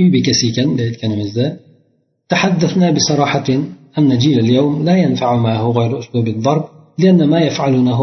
uy 0.00 0.06
bekasi 0.14 0.44
ekan 0.50 0.68
aytganimizda. 0.86 1.46
تحدثنا 2.32 2.90
بصراحة 2.90 3.48
أن 3.98 4.18
جيل 4.18 4.38
اليوم 4.40 4.84
لا 4.84 4.96
ينفع 4.96 5.36
معه 5.36 5.64
غير 5.78 5.98
أسلوب 5.98 6.28
الضرب 6.28 6.64
لأن 6.98 7.20
ما 7.32 7.40
يفعلونه 7.40 8.00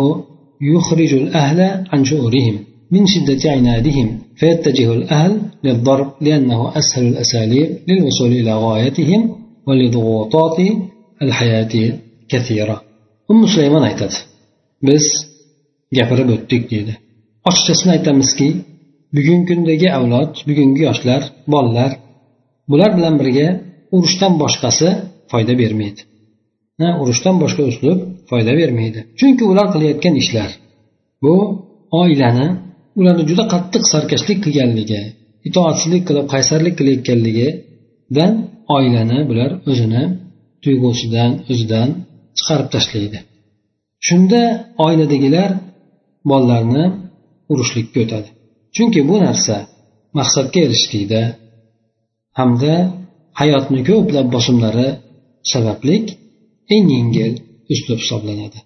يخرج 0.61 1.13
الأهل 1.13 1.59
عن 1.91 2.05
شعورهم 2.05 2.55
من 2.91 3.05
شدة 3.13 3.51
عنادهم 3.51 4.07
فيتجه 4.35 4.93
الأهل 4.93 5.41
للضرب 5.63 6.07
لأنه 6.21 6.77
أسهل 6.77 7.07
الأساليب 7.07 7.69
للوصول 7.87 8.31
إلى 8.31 8.53
غايتهم 8.65 9.35
ولضغوطات 9.67 10.59
الحياة 11.21 11.93
كثيرة 12.29 12.81
أم 13.31 13.47
سليمان 13.47 13.83
aytadi 13.83 14.17
biz 14.83 15.30
gapirib 15.97 16.29
o'tdik 16.35 16.63
deydi 16.73 16.93
ochiqchasini 17.49 17.91
aytamizki 17.97 18.47
bugungi 19.15 19.45
kundagi 19.49 19.87
avlod 19.97 20.31
bugungi 20.49 20.81
yoshlar 20.87 21.21
bolalar 21.53 21.91
bular 22.71 22.91
bilan 22.97 23.15
birga 23.21 23.47
urushdan 23.95 24.33
boshqasi 24.41 24.87
foyda 25.31 25.53
bermaydi. 25.61 26.01
Na 26.81 26.89
urushdan 27.01 27.35
boshqa 27.43 27.63
uslub 27.71 27.99
foyda 28.29 28.53
bermaydi. 28.61 28.99
Chunki 29.19 29.43
ular 29.51 29.67
qilayotgan 29.73 30.15
ishlar 30.23 30.49
bu 31.23 31.35
oilani 32.01 32.47
ularni 32.99 33.23
juda 33.29 33.43
qattiq 33.53 33.83
sarkashlik 33.93 34.39
qilganligi 34.45 35.01
itoatsizlik 35.47 36.03
qilib 36.07 36.25
qaysarlik 36.33 36.75
qilayotganligidan 36.79 38.33
oilani 38.75 39.19
bular 39.29 39.51
o'zini 39.71 40.03
tuyg'usidan 40.63 41.31
o'zidan 41.51 41.89
chiqarib 42.37 42.67
tashlaydi. 42.75 43.19
Shunda 44.07 44.41
oiladagilar 44.85 45.49
bolalarni 46.29 46.83
urushlikka 47.51 47.99
o'tadi. 48.05 48.29
Chunki 48.75 48.99
bu 49.09 49.15
narsa 49.25 49.55
maqsadga 50.17 50.59
erishishlikda 50.65 51.21
hamda 52.39 52.73
hayotni 53.39 53.81
ko'plab 53.89 54.27
bosimlari 54.35 54.89
sabablik 55.51 56.05
eng 56.73 56.85
yengil 56.95 57.33
uslub 57.73 57.99
hisoblanadi. 58.03 58.59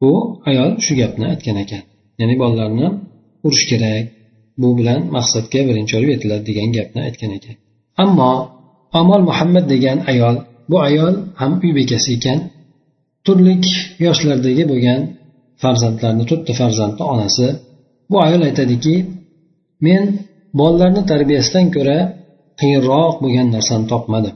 Bu 0.00 0.12
ayol 0.48 0.70
shu 0.84 0.92
gapni 1.00 1.24
aytgan 1.32 1.56
ekan. 1.64 1.82
Ya'ni 2.20 2.34
bolalarni 2.42 2.86
urish 3.46 3.64
kerak 3.70 4.04
bu 4.60 4.68
bilan 4.78 5.00
maqsadga 5.16 5.60
birinchi 5.68 5.92
olib 5.98 6.10
yetiladi 6.14 6.44
degan 6.50 6.68
gapni 6.76 7.00
aytgan 7.08 7.32
ekan. 7.38 7.56
Ammo 8.02 8.32
amol 9.00 9.22
muhammad 9.28 9.64
degan 9.74 9.98
ayol 10.12 10.36
bu 10.70 10.76
ayol 10.88 11.14
ham 11.40 11.52
uy 11.64 11.70
bekasi 11.78 12.10
ekan. 12.18 12.38
Turli 13.26 13.54
yoshlardagi 14.06 14.64
bo'lgan 14.70 15.00
farzandlarni 15.62 16.24
to'rtta 16.30 16.52
farzandni 16.60 17.04
onasi 17.12 17.46
bu 18.10 18.16
ayol 18.26 18.42
aytadiki 18.48 18.94
men 19.86 20.04
bolalarni 20.60 21.02
tarbiyasidan 21.12 21.66
ko'ra 21.76 21.98
qiyinroq 22.60 23.14
bo'lgan 23.22 23.48
narsani 23.56 23.86
topmadim. 23.92 24.34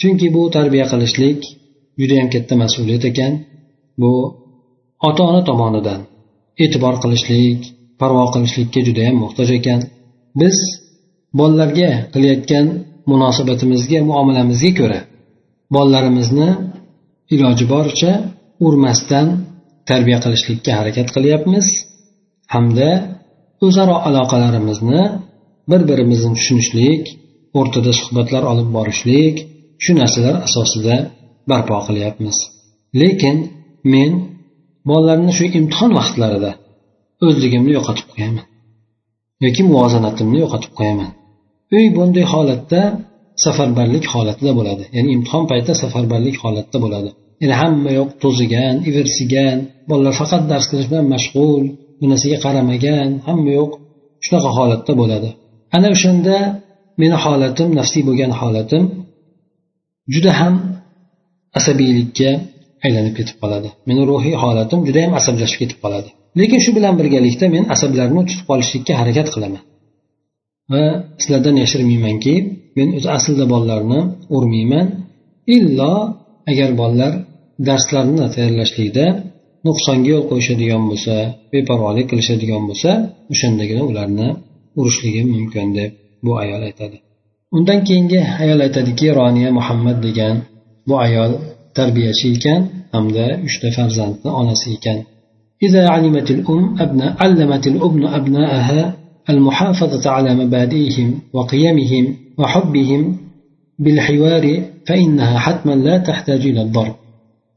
Chunki 0.00 0.26
bu 0.36 0.42
tarbiya 0.56 0.86
qilishlik 0.92 1.40
judayam 2.00 2.28
katta 2.34 2.54
mas'uliyat 2.62 3.04
ekan. 3.10 3.32
Bu 4.00 4.12
ota 5.08 5.22
ona 5.30 5.42
tomonidan 5.48 6.00
e'tibor 6.64 6.94
qilishlik 7.02 7.60
parvo 8.00 8.24
qilishlikka 8.34 8.80
judayam 8.88 9.16
muhtoj 9.22 9.48
ekan. 9.58 9.80
Biz 10.40 10.56
bolalarga 11.38 11.90
qilayotgan 12.14 12.66
munosabatimizga 13.10 13.98
muomalamizga 14.10 14.72
ko'ra 14.80 15.00
bolalarimizni 15.74 16.48
iloji 17.34 17.64
boricha 17.74 18.12
urmasdan 18.66 19.26
tarbiya 19.90 20.18
qilishlikka 20.24 20.70
harakat 20.78 21.08
qilyapmiz. 21.16 21.66
Hamda 22.54 22.90
o'zaro 23.66 23.96
aloqalarimizni 24.08 25.02
bir 25.70 25.80
birimizni 25.88 26.32
tushunishlik 26.38 27.02
o'rtada 27.58 27.92
suhbatlar 28.00 28.42
olib 28.52 28.68
borishlik 28.76 29.34
shu 29.84 29.92
narsalar 30.00 30.34
asosida 30.46 30.96
barpo 31.50 31.76
qilyapmiz. 31.88 32.36
Lekin 33.00 33.36
men 33.94 34.12
bolalarni 34.90 35.32
shu 35.38 35.44
imtihon 35.58 35.90
vaqtlarida 35.98 36.50
o'zligimni 37.26 37.72
yo'qotib 37.78 38.06
qo'yaman 38.12 38.46
yoki 39.44 39.62
muvozanatimni 39.70 40.38
yo'qotib 40.44 40.72
qo'yaman. 40.78 41.10
Uy 41.76 41.84
bunday 41.96 42.24
holatda 42.32 42.82
safarbarlik 43.44 44.04
holatida 44.14 44.52
bo'ladi 44.58 44.84
ya'ni 44.96 45.08
imtihon 45.16 45.44
paytida 45.50 45.74
safarbarlik 45.82 46.36
holatda 46.44 46.78
bo'ladi. 46.84 47.10
Ya'ni 47.42 47.54
hamma 47.62 47.90
yoq 47.98 48.10
to'zigan 48.22 48.74
ivirsigan 48.88 49.58
bolalar 49.90 50.14
faqat 50.20 50.42
dars 50.50 50.66
qilish 50.70 50.88
bilan 50.90 51.06
mashg'ul 51.14 51.64
bu 52.00 52.04
narsaga 52.12 52.38
qaramagan 52.44 53.10
hamma 53.26 53.50
yoq. 53.60 53.72
Shunaqa 54.24 54.50
holatda 54.58 54.92
bo'ladi. 55.00 55.28
Ana 55.76 55.88
o'shanda 55.94 56.36
meni 57.00 57.16
holatim 57.24 57.68
nafsiy 57.80 58.02
bo'lgan 58.08 58.32
holatim 58.40 58.82
juda 60.14 60.32
ham 60.40 60.54
asabiylikka 61.58 62.30
aylanib 62.86 63.14
ketib 63.18 63.36
qoladi. 63.42 63.68
Meni 63.88 64.02
ruhiy 64.10 64.36
holatim 64.42 64.80
juda 64.88 65.00
yam 65.04 65.12
asablashib 65.20 65.58
ketib 65.62 65.78
qoladi. 65.84 66.08
Lekin 66.40 66.60
shu 66.64 66.70
bilan 66.76 66.94
birgalikda 67.00 67.46
men 67.54 67.64
asablarni 67.74 68.20
tutib 68.28 68.44
qolishlikka 68.50 68.92
harakat 69.00 69.28
qilaman. 69.34 69.62
Va 70.72 70.84
sizlardan 71.20 71.56
yashirmaymanki 71.62 72.34
men 72.76 72.88
o'zi 72.98 73.08
aslida 73.16 73.44
bolalarni 73.52 74.00
urmayman. 74.36 74.86
Illo 75.56 75.94
agar 76.50 76.70
bolalar 76.80 77.12
darslarini 77.68 78.26
tayyorlashlikda 78.34 79.04
nuqsonga 79.67 80.07
yo'l 80.13 80.23
qo'yishadigan 80.29 80.83
bo'lsa 80.91 81.15
beparvolik 81.53 82.05
qilishadigan 82.11 82.63
bo'lsa 82.69 82.91
o'shandagina 83.31 83.83
ularni 83.89 84.27
urishligim 84.79 85.27
mumkin 85.35 85.67
deb 85.77 85.91
bu 86.25 86.31
ayol 86.43 86.61
aytadi 86.69 86.97
undan 87.55 87.79
keyingi 87.87 88.19
ayol 88.43 88.59
aytadiki 88.65 89.07
roniya 89.19 89.49
muhammad 89.59 89.97
degan 90.07 90.35
bu 90.87 90.93
ayol 91.05 91.31
tarbiyachi 91.77 92.25
ekan 92.35 92.61
hamda 92.95 93.25
uchta 93.47 93.67
farzandni 93.77 94.29
onasi 94.41 94.69
ekan 94.77 94.99
إذا 95.67 95.83
علمت 95.95 96.31
الأم 96.31 96.63
أبناء 96.79 97.11
علمت 97.23 97.67
الأم 97.67 98.05
أبناءها 98.19 98.81
المحافظة 99.29 100.09
على 100.09 100.35
مبادئهم 100.35 101.07
وقيمهم 101.33 102.15
وحبهم 102.39 103.17
بالحوار 103.79 104.45
فإنها 104.87 105.39
حتما 105.39 105.75
لا 105.87 105.97
تحتاج 105.97 106.41
إلى 106.51 106.61
الضرب 106.61 106.95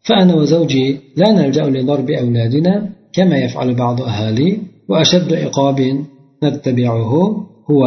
فأنا 0.07 0.35
وزوجي 0.35 1.01
لا 1.17 1.29
نلجأ 1.33 1.65
لضرب 1.65 2.11
أولادنا 2.11 2.75
كما 3.13 3.37
يفعل 3.39 3.75
بعض 3.75 4.03
أهالي 4.03 4.59
وأشد 4.89 5.33
عقاب 5.33 5.79
نتبعه 6.45 7.13
هو 7.71 7.83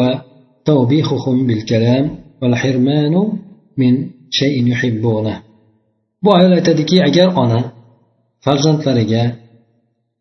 توبيخهم 0.66 1.48
بالكلام 1.48 2.06
والحرمان 2.42 3.14
من 3.78 3.94
شيء 4.30 4.68
يحبونه 4.68 5.50
bu 6.24 6.30
ayol 6.38 6.52
aytadiki 6.60 6.98
agar 7.08 7.28
ona 7.44 7.60
farzandlariga 8.46 9.24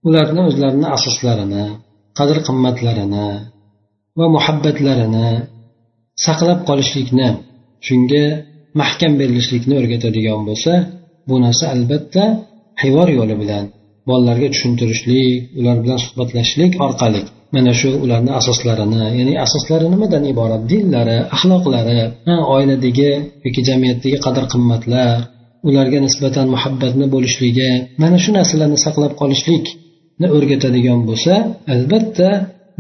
ularni 0.09 0.41
o'zlarini 0.49 0.89
asoslarini 0.97 1.65
qadr 2.19 2.37
qimmatlarini 2.47 3.29
va 4.19 4.27
muhabbatlarini 4.37 5.29
saqlab 6.27 6.61
qolishlikni 6.69 7.29
shunga 7.87 8.25
mahkam 8.81 9.13
berilishlikni 9.21 9.75
o'rgatadigan 9.81 10.41
bo'lsa 10.49 10.73
bu 11.30 11.36
narsa 11.46 11.66
albatta 11.76 12.24
hivor 12.84 13.08
yo'li 13.18 13.36
bilan 13.42 13.66
bolalarga 14.10 14.48
tushuntirishlik 14.54 15.30
ular 15.60 15.78
bilan 15.84 16.00
suhbatlashishlik 16.06 16.72
orqali. 16.86 17.22
Mana 17.56 17.74
shu 17.80 17.90
ularni 18.04 18.32
asoslarini 18.40 19.04
ya'ni 19.20 19.34
asoslari 19.46 19.86
nimadan 19.94 20.24
iborat? 20.34 20.62
Dinlari 20.72 21.18
axloqlari 21.36 22.00
oiladagi 22.56 23.12
yoki 23.46 23.62
jamiyatdagi 23.70 24.18
qadr 24.26 24.44
qimmatlar 24.54 25.14
ularga 25.70 26.00
nisbatan 26.06 26.48
muhabbatni 26.56 27.06
bo'lishligi 27.16 27.70
mana 28.02 28.18
shu 28.24 28.30
narsalarni 28.38 28.78
saqlab 28.86 29.14
qolishlikni 29.22 30.28
o'rgatadigan 30.36 31.00
bo'lsa 31.10 31.34
albatta 31.74 32.30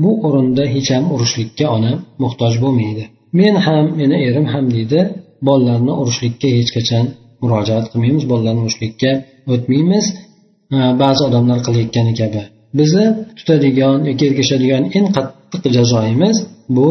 bu 0.03 0.11
o'rinda 0.27 0.63
hech 0.73 0.89
ham 0.95 1.05
urushlikka 1.15 1.65
ona 1.75 1.91
muhtoj 2.23 2.53
bo'lmaydi. 2.63 3.03
Men 3.39 3.55
ham 3.65 3.85
meni 3.99 4.17
erim 4.27 4.47
ham 4.53 4.65
deydi 4.75 4.99
bolalarni 5.47 5.93
urushlikka 6.01 6.47
hech 6.57 6.69
qachon 6.77 7.05
murojaat 7.42 7.86
qilmaymiz 7.92 8.24
bolalarni 8.32 8.60
urushlikka 8.66 9.10
o'tmaymiz 9.52 10.04
ba'zi 11.02 11.20
odamlar 11.28 11.58
qilayotgani 11.66 12.12
kabi 12.20 12.42
bizni 12.78 13.06
tutadigan 13.38 13.98
yoki 14.08 14.24
ergashadigan 14.30 14.82
eng 14.96 15.06
qattiq 15.16 15.62
jazoimiz 15.76 16.36
bu 16.76 16.90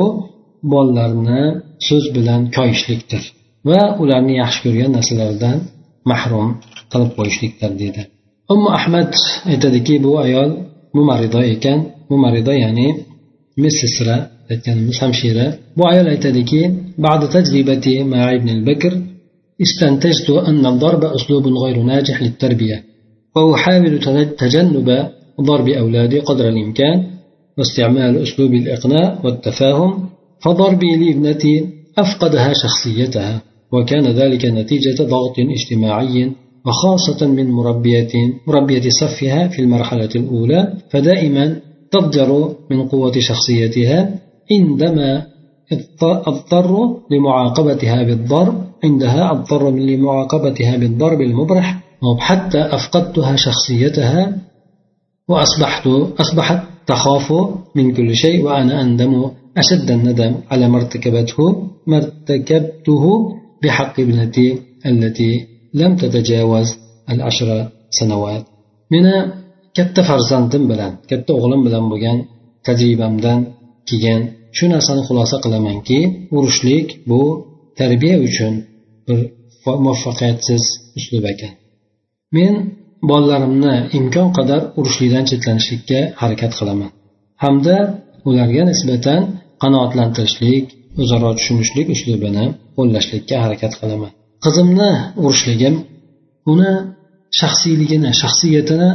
bolalarni 0.74 1.42
so'z 1.88 2.06
bilan 2.16 2.42
koyishlikdir 2.58 3.24
va 3.70 3.82
ularni 4.04 4.34
yaxshi 4.42 4.60
ko'rgan 4.66 4.92
narsalardan 4.98 5.58
mahrum 6.12 6.50
qilib 6.92 7.12
qo'yishlikdir 7.18 7.72
deydi 7.82 8.02
ummu 8.54 8.70
ahmad 8.80 9.12
aytadiki 9.52 9.96
bu 10.06 10.12
ayol 10.26 10.50
mumarido 10.98 11.42
ekan 11.54 11.80
mumarido 12.12 12.54
ya'ni 12.64 12.88
medsestra 13.64 14.16
aytganimiz 14.52 14.98
hamshira 15.04 15.46
bu 15.78 15.84
ayol 15.92 16.08
aytadiki 16.14 16.62
بعد 16.98 17.30
تجربتي 17.30 18.04
مع 18.04 18.22
ابن 18.38 18.50
البكر 18.50 18.94
استنتجت 19.61 20.31
أن 20.31 20.67
الضرب 20.67 21.05
أسلوب 21.05 21.47
غير 21.47 21.83
ناجح 21.83 22.23
للتربية 22.23 22.85
وأحاول 23.37 24.01
تجنب 24.39 25.09
ضرب 25.41 25.69
أولادي 25.69 26.19
قدر 26.19 26.49
الإمكان 26.49 27.07
واستعمال 27.59 28.23
أسلوب 28.23 28.55
الإقناع 28.55 29.19
والتفاهم 29.25 30.09
فضربي 30.41 30.97
لابنتي 30.97 31.67
أفقدها 31.99 32.53
شخصيتها 32.53 33.43
وكان 33.73 34.07
ذلك 34.07 34.45
نتيجة 34.45 35.03
ضغط 35.03 35.35
اجتماعي 35.39 36.33
وخاصة 36.67 37.27
من 37.27 37.51
مربية 37.51 38.09
مربية 38.47 38.91
صفها 38.91 39.49
في 39.49 39.63
المرحلة 39.63 40.09
الأولى 40.17 40.73
فدائما 40.91 41.57
تضجر 41.91 42.55
من 42.71 42.89
قوة 42.89 43.13
شخصيتها 43.19 44.19
عندما 44.53 45.27
اضطر 46.03 46.97
لمعاقبتها 47.11 48.03
بالضرب 48.03 48.72
عندها 48.85 49.31
اضطر 49.31 49.71
لمعاقبتها 49.71 50.77
بالضرب 50.77 51.21
المبرح 51.21 51.67
حتى 52.19 52.61
أفقدتها 52.77 53.37
شخصيتها 53.37 54.39
وأصبحت 55.29 55.87
أصبحت 56.21 56.61
تخاف 56.87 57.33
من 57.77 57.95
كل 57.97 58.17
شيء 58.17 58.45
وأنا 58.45 58.83
أندم 58.83 59.31
أشد 59.57 59.91
الندم 59.91 60.35
على 60.51 60.69
ما 60.69 60.77
ارتكبته 60.77 61.39
ما 61.87 61.97
ارتكبته 61.97 63.05
بحق 63.63 64.01
ابنتي 64.01 64.59
التي 64.87 65.47
لم 65.75 65.97
تتجاوز 65.97 66.69
العشر 67.11 67.69
سنوات. 67.91 68.45
من 68.91 69.05
katta 69.77 70.03
farzandim 70.09 70.65
bilan 70.71 70.93
katta 71.11 71.31
o'g'lim 71.39 71.61
bilan 71.67 71.85
bo'lgan 71.93 72.19
tajribamdan 72.67 73.39
kelgan 73.89 74.21
shu 74.57 74.65
narsani 74.75 75.03
xulosa 75.09 75.37
qilamanki 75.45 75.99
urushlik 76.37 76.87
bu 77.11 77.21
tarbiya 77.81 78.17
uchun 78.29 78.53
bir 79.07 79.21
muvaffaqiyatsiz 79.85 80.65
uslub 80.99 81.25
ekan 81.33 81.53
men 82.37 82.55
bolalarimni 83.11 83.75
imkon 83.99 84.29
qadar 84.39 84.61
urushlikdan 84.79 85.25
chetlanishlikka 85.31 86.01
harakat 86.23 86.53
qilaman. 86.59 86.91
Hamda 87.43 87.77
ularga 88.29 88.63
nisbatan 88.71 89.21
qanoatlantirishlik 89.63 90.65
o'zaro 91.03 91.31
tushunishlik 91.39 91.87
uslubini 91.95 92.45
qo'llashlikka 92.77 93.37
harakat 93.45 93.73
qilaman. 93.81 94.11
Qizimni 94.45 94.91
urishligim 95.25 95.75
uni 96.53 96.73
shaxsiyligini 97.41 98.11
shaxsiyatini 98.23 98.91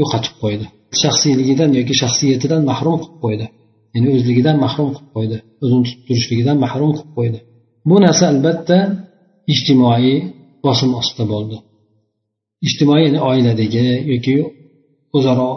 yo'qotib 0.00 0.34
qo'ydi. 0.42 0.66
Shaxsiyligidan 1.02 1.70
yoki 1.78 1.94
shaxsiyatidan 2.02 2.62
mahrum 2.70 2.96
qilib 3.02 3.18
qo'ydi. 3.24 3.46
Ya'ni 3.94 4.08
o'zligidan 4.16 4.56
mahrum 4.64 4.88
qilib 4.94 5.10
qo'ydi. 5.16 5.36
O'zini 5.62 5.82
tutib 5.86 6.02
turishligidan 6.08 6.56
mahrum 6.64 6.90
qilib 6.96 7.10
qo'ydi. 7.18 7.38
Bu 7.88 7.96
narsa 8.04 8.24
albatta 8.32 8.78
ijtimoiy 9.52 10.16
bosim 10.66 10.90
ostida 11.00 11.24
bo'ldi. 11.32 11.56
Ijtimoiy 12.66 13.02
ya'ni 13.06 13.20
oiladagi 13.30 13.86
yoki 14.12 14.34
o'zaro 15.16 15.48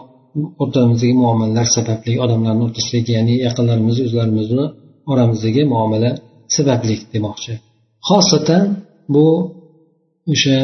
o'rtamizdagi 0.64 1.14
muomalalar 1.24 1.68
sababli 1.78 2.14
odamlarni 2.24 2.62
o'rtasidagi 2.68 3.12
ya'ni 3.18 3.36
yaqinlarimiz 3.48 3.98
o'zlarimizni 4.06 4.66
oramizdagi 5.12 5.62
muomala 5.74 6.12
sababli 6.56 6.96
demoqchi. 7.14 7.54
Xosatan 8.10 8.66
bu 9.14 9.28
o'sha 10.34 10.58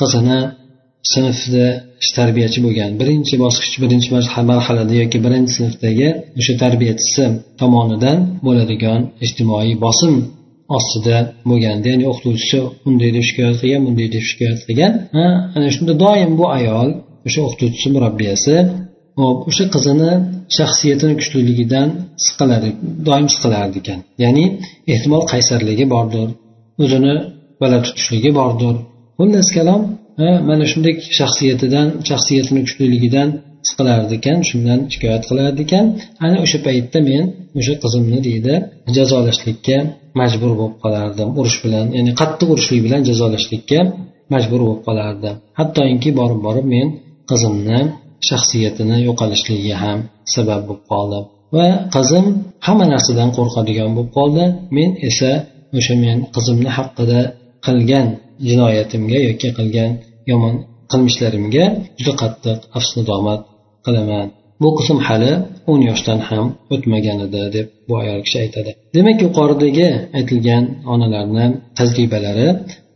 qizini 0.00 0.40
sinfda 1.12 1.66
tarbiyachi 2.18 2.58
bo'lgan 2.66 2.90
birinchi 3.00 3.34
bosqich 3.44 3.76
birinchi 3.82 4.08
marhalada 4.50 4.94
yoki 5.02 5.18
birinchi 5.26 5.52
sinfdagi 5.58 6.08
o'sha 6.38 6.54
tarbiyachisi 6.62 7.24
tomonidan 7.60 8.18
bo'ladigan 8.46 9.00
ijtimoiy 9.24 9.72
bosim 9.84 10.14
ostida 10.76 11.16
bo'lganda 11.50 11.86
ya'ni 11.92 12.04
o'qituvchisi 12.10 12.58
unday 12.88 13.10
deb 13.16 13.24
shikoyat 13.28 13.56
qilgan 13.62 13.82
bunday 13.86 14.08
deb 14.14 14.24
shikoyat 14.30 14.60
qilgan. 14.68 14.92
Ana 15.56 15.68
shunda 15.76 15.92
doim 16.04 16.32
bu 16.40 16.44
ayol 16.58 16.88
o'sha 17.26 17.40
o'qituvchisi 17.46 17.88
murabbiyasi 17.96 18.54
hop 19.20 19.38
o'sha 19.50 19.64
qizini 19.74 20.12
shaxsiyatini 20.56 21.14
kuchliligidan 21.20 21.88
siqilar 22.26 22.62
doim 23.08 23.26
siqilardi 23.34 23.76
ekan. 23.82 23.98
Ya'ni 24.24 24.44
ehtimol 24.92 25.22
qaysarligi 25.32 25.84
bordir 25.94 26.28
o'zini 26.84 27.14
bala 27.60 27.78
tutishligi 27.86 28.30
bordir. 28.40 28.74
Xullas 29.18 29.48
kalom 29.56 29.82
mana 30.48 30.64
shunday 30.72 30.94
shaxsiyatidan 31.18 31.86
shaxsiyatini 32.10 32.60
kuchliligidan 32.66 33.28
siqilardi 33.68 34.12
ekan 34.20 34.38
shundan 34.50 34.80
shikoyat 34.92 35.22
qilardi 35.30 35.60
ekan. 35.66 35.86
Ana 36.26 36.36
o'sha 36.44 36.58
paytda 36.66 36.98
men 37.10 37.24
o'sha 37.58 37.74
qizimni 37.82 38.18
deydi 38.28 38.54
jazolashlikka 38.96 39.78
majbur 40.20 40.52
bo'lib 40.60 40.76
qolardim 40.84 41.28
urush 41.40 41.58
bilan 41.64 41.86
ya'ni 41.96 42.12
qattiq 42.20 42.48
urushlik 42.54 42.80
bilan 42.86 43.00
jazolashlikka 43.08 43.78
majbur 44.34 44.60
bo'lib 44.66 44.82
qolardim 44.88 45.36
hattoki 45.58 46.10
borib 46.20 46.40
borib 46.46 46.66
men 46.74 46.86
qizimni 47.30 47.80
shaxsiyatini 48.28 48.96
yo'qolishligiga 49.08 49.76
ham 49.84 49.98
sabab 50.34 50.60
bo'lib 50.68 50.84
qoldi 50.92 51.20
va 51.54 51.66
qizim 51.94 52.26
hamma 52.66 52.86
narsadan 52.94 53.30
qo'rqadigan 53.36 53.90
bo'lib 53.96 54.10
qoldi. 54.18 54.44
Men 54.76 54.90
esa 55.08 55.30
o'sha 55.78 55.94
men 56.04 56.16
qizimni 56.34 56.70
haqida 56.78 57.20
qilgan 57.66 58.06
jinoyatimga 58.48 59.18
yoki 59.28 59.48
qilgan 59.58 59.90
yomon 60.30 60.54
qilmishlarimga 60.90 61.64
juda 61.98 62.12
qattiq 62.22 62.58
afsudomat 62.78 63.40
qilaman. 63.86 64.26
Bu 64.62 64.68
qism 64.78 64.98
hali 65.06 65.32
o'n 65.70 65.80
yoshdan 65.90 66.20
ham 66.28 66.46
o'tmagan 66.74 67.18
edi 67.26 67.42
deb 67.56 67.66
bu 67.88 67.94
ayol 68.02 68.20
kishi 68.26 68.38
aytadi. 68.44 68.70
Demak 68.96 69.18
yuqoridagi 69.26 69.88
aytilgan 70.18 70.64
onalarni 70.92 71.46
tajribalari 71.78 72.48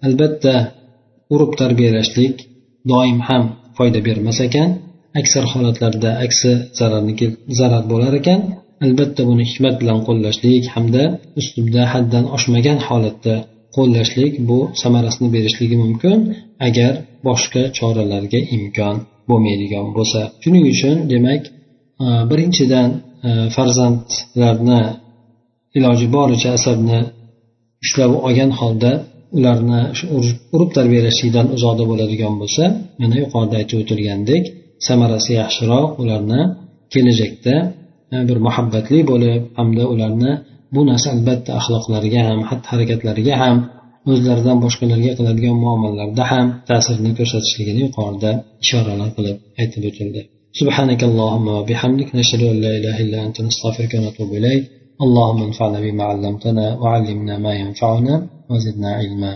albatta 0.07 0.55
urib 1.35 1.53
tarbiyalashlik 1.61 2.35
doim 2.93 3.19
ham 3.29 3.45
foyda 3.77 4.01
bermas 4.09 4.39
ekan. 4.49 4.69
Aksar 5.21 5.45
holatlarda 5.53 6.11
aksi 6.25 6.51
zararni 6.79 7.15
zarar 7.59 7.85
bo'lar 7.93 8.13
ekan. 8.21 8.41
Albatta 8.87 9.23
buni 9.31 9.45
hikmat 9.51 9.75
bilan 9.81 9.99
qo'llashlik 10.09 10.65
hamda 10.75 11.05
uslubda 11.41 11.83
haddan 11.93 12.25
oshmagan 12.37 12.79
holatda 12.89 13.35
qo'llashlik 13.77 14.33
bu 14.49 14.59
samarasini 14.83 15.29
berishligi 15.37 15.77
mumkin 15.85 16.19
agar 16.69 16.93
boshqa 17.27 17.63
choralarga 17.79 18.41
imkon 18.57 18.97
bo'lmaydigan 19.31 19.87
bo'lsa. 19.97 20.21
Shuning 20.43 20.65
uchun 20.73 20.97
demak 21.13 21.43
e, 22.05 22.07
birinchidan 22.31 22.89
e, 23.29 23.31
farzandlarni 23.57 24.83
iloji 25.79 26.07
boricha 26.17 26.51
asabni 26.59 27.01
ushlab 27.85 28.13
olgan 28.27 28.51
holda 28.61 28.93
ularni 29.39 29.81
urib 30.57 30.71
tarbiyalashlikdan 30.77 31.47
uzoqda 31.57 31.85
bo'ladigan 31.91 32.35
bo'lsa 32.43 32.65
mana 33.01 33.17
yuqorida 33.23 33.55
aytib 33.61 33.77
o'tilgandek 33.83 34.45
samarasi 34.87 35.31
yaxshiroq 35.41 35.89
ularni 36.03 36.41
kelajakda 36.93 37.55
e, 38.15 38.17
bir 38.29 38.39
muhabbatli 38.47 38.99
bo'lib 39.11 39.43
hamda 39.59 39.85
ularni 39.95 40.33
bu 40.75 40.81
narsa 40.91 41.09
albatta 41.17 41.51
axloqlariga 41.61 42.21
ham 42.29 42.41
xatti 42.49 42.67
harakatlariga 42.73 43.35
ham 43.43 43.57
o'zlaridan 44.12 44.58
boshqalarga 44.66 45.12
qiladigan 45.18 45.58
muomalalarda 45.66 46.24
ham 46.32 46.48
ta'sirini 46.70 47.12
ko'rsatishligini 47.20 47.80
yuqorida 47.86 48.32
ishoralar 48.64 49.10
qilib 49.18 49.38
aytib 49.62 49.84
o'tildi 49.92 50.24
سبحانك 50.62 51.02
اللهم 51.10 51.48
وبحمدك 51.58 52.10
نشهد 52.20 52.42
أن 52.52 52.58
لا 52.66 52.72
إله 52.80 52.96
إلا 53.04 53.18
أنت 53.28 53.38
نستغفرك 53.48 53.94
ونتوب 53.98 54.30
إليك 54.40 54.64
اللهم 55.06 55.40
انفعنا 55.50 55.80
بما 55.86 56.04
علمتنا 56.12 56.66
وعلمنا 56.82 57.36
ما 57.46 57.54
ينفعنا 57.64 58.14
وزدنا 58.50 58.90
علما 59.00 59.34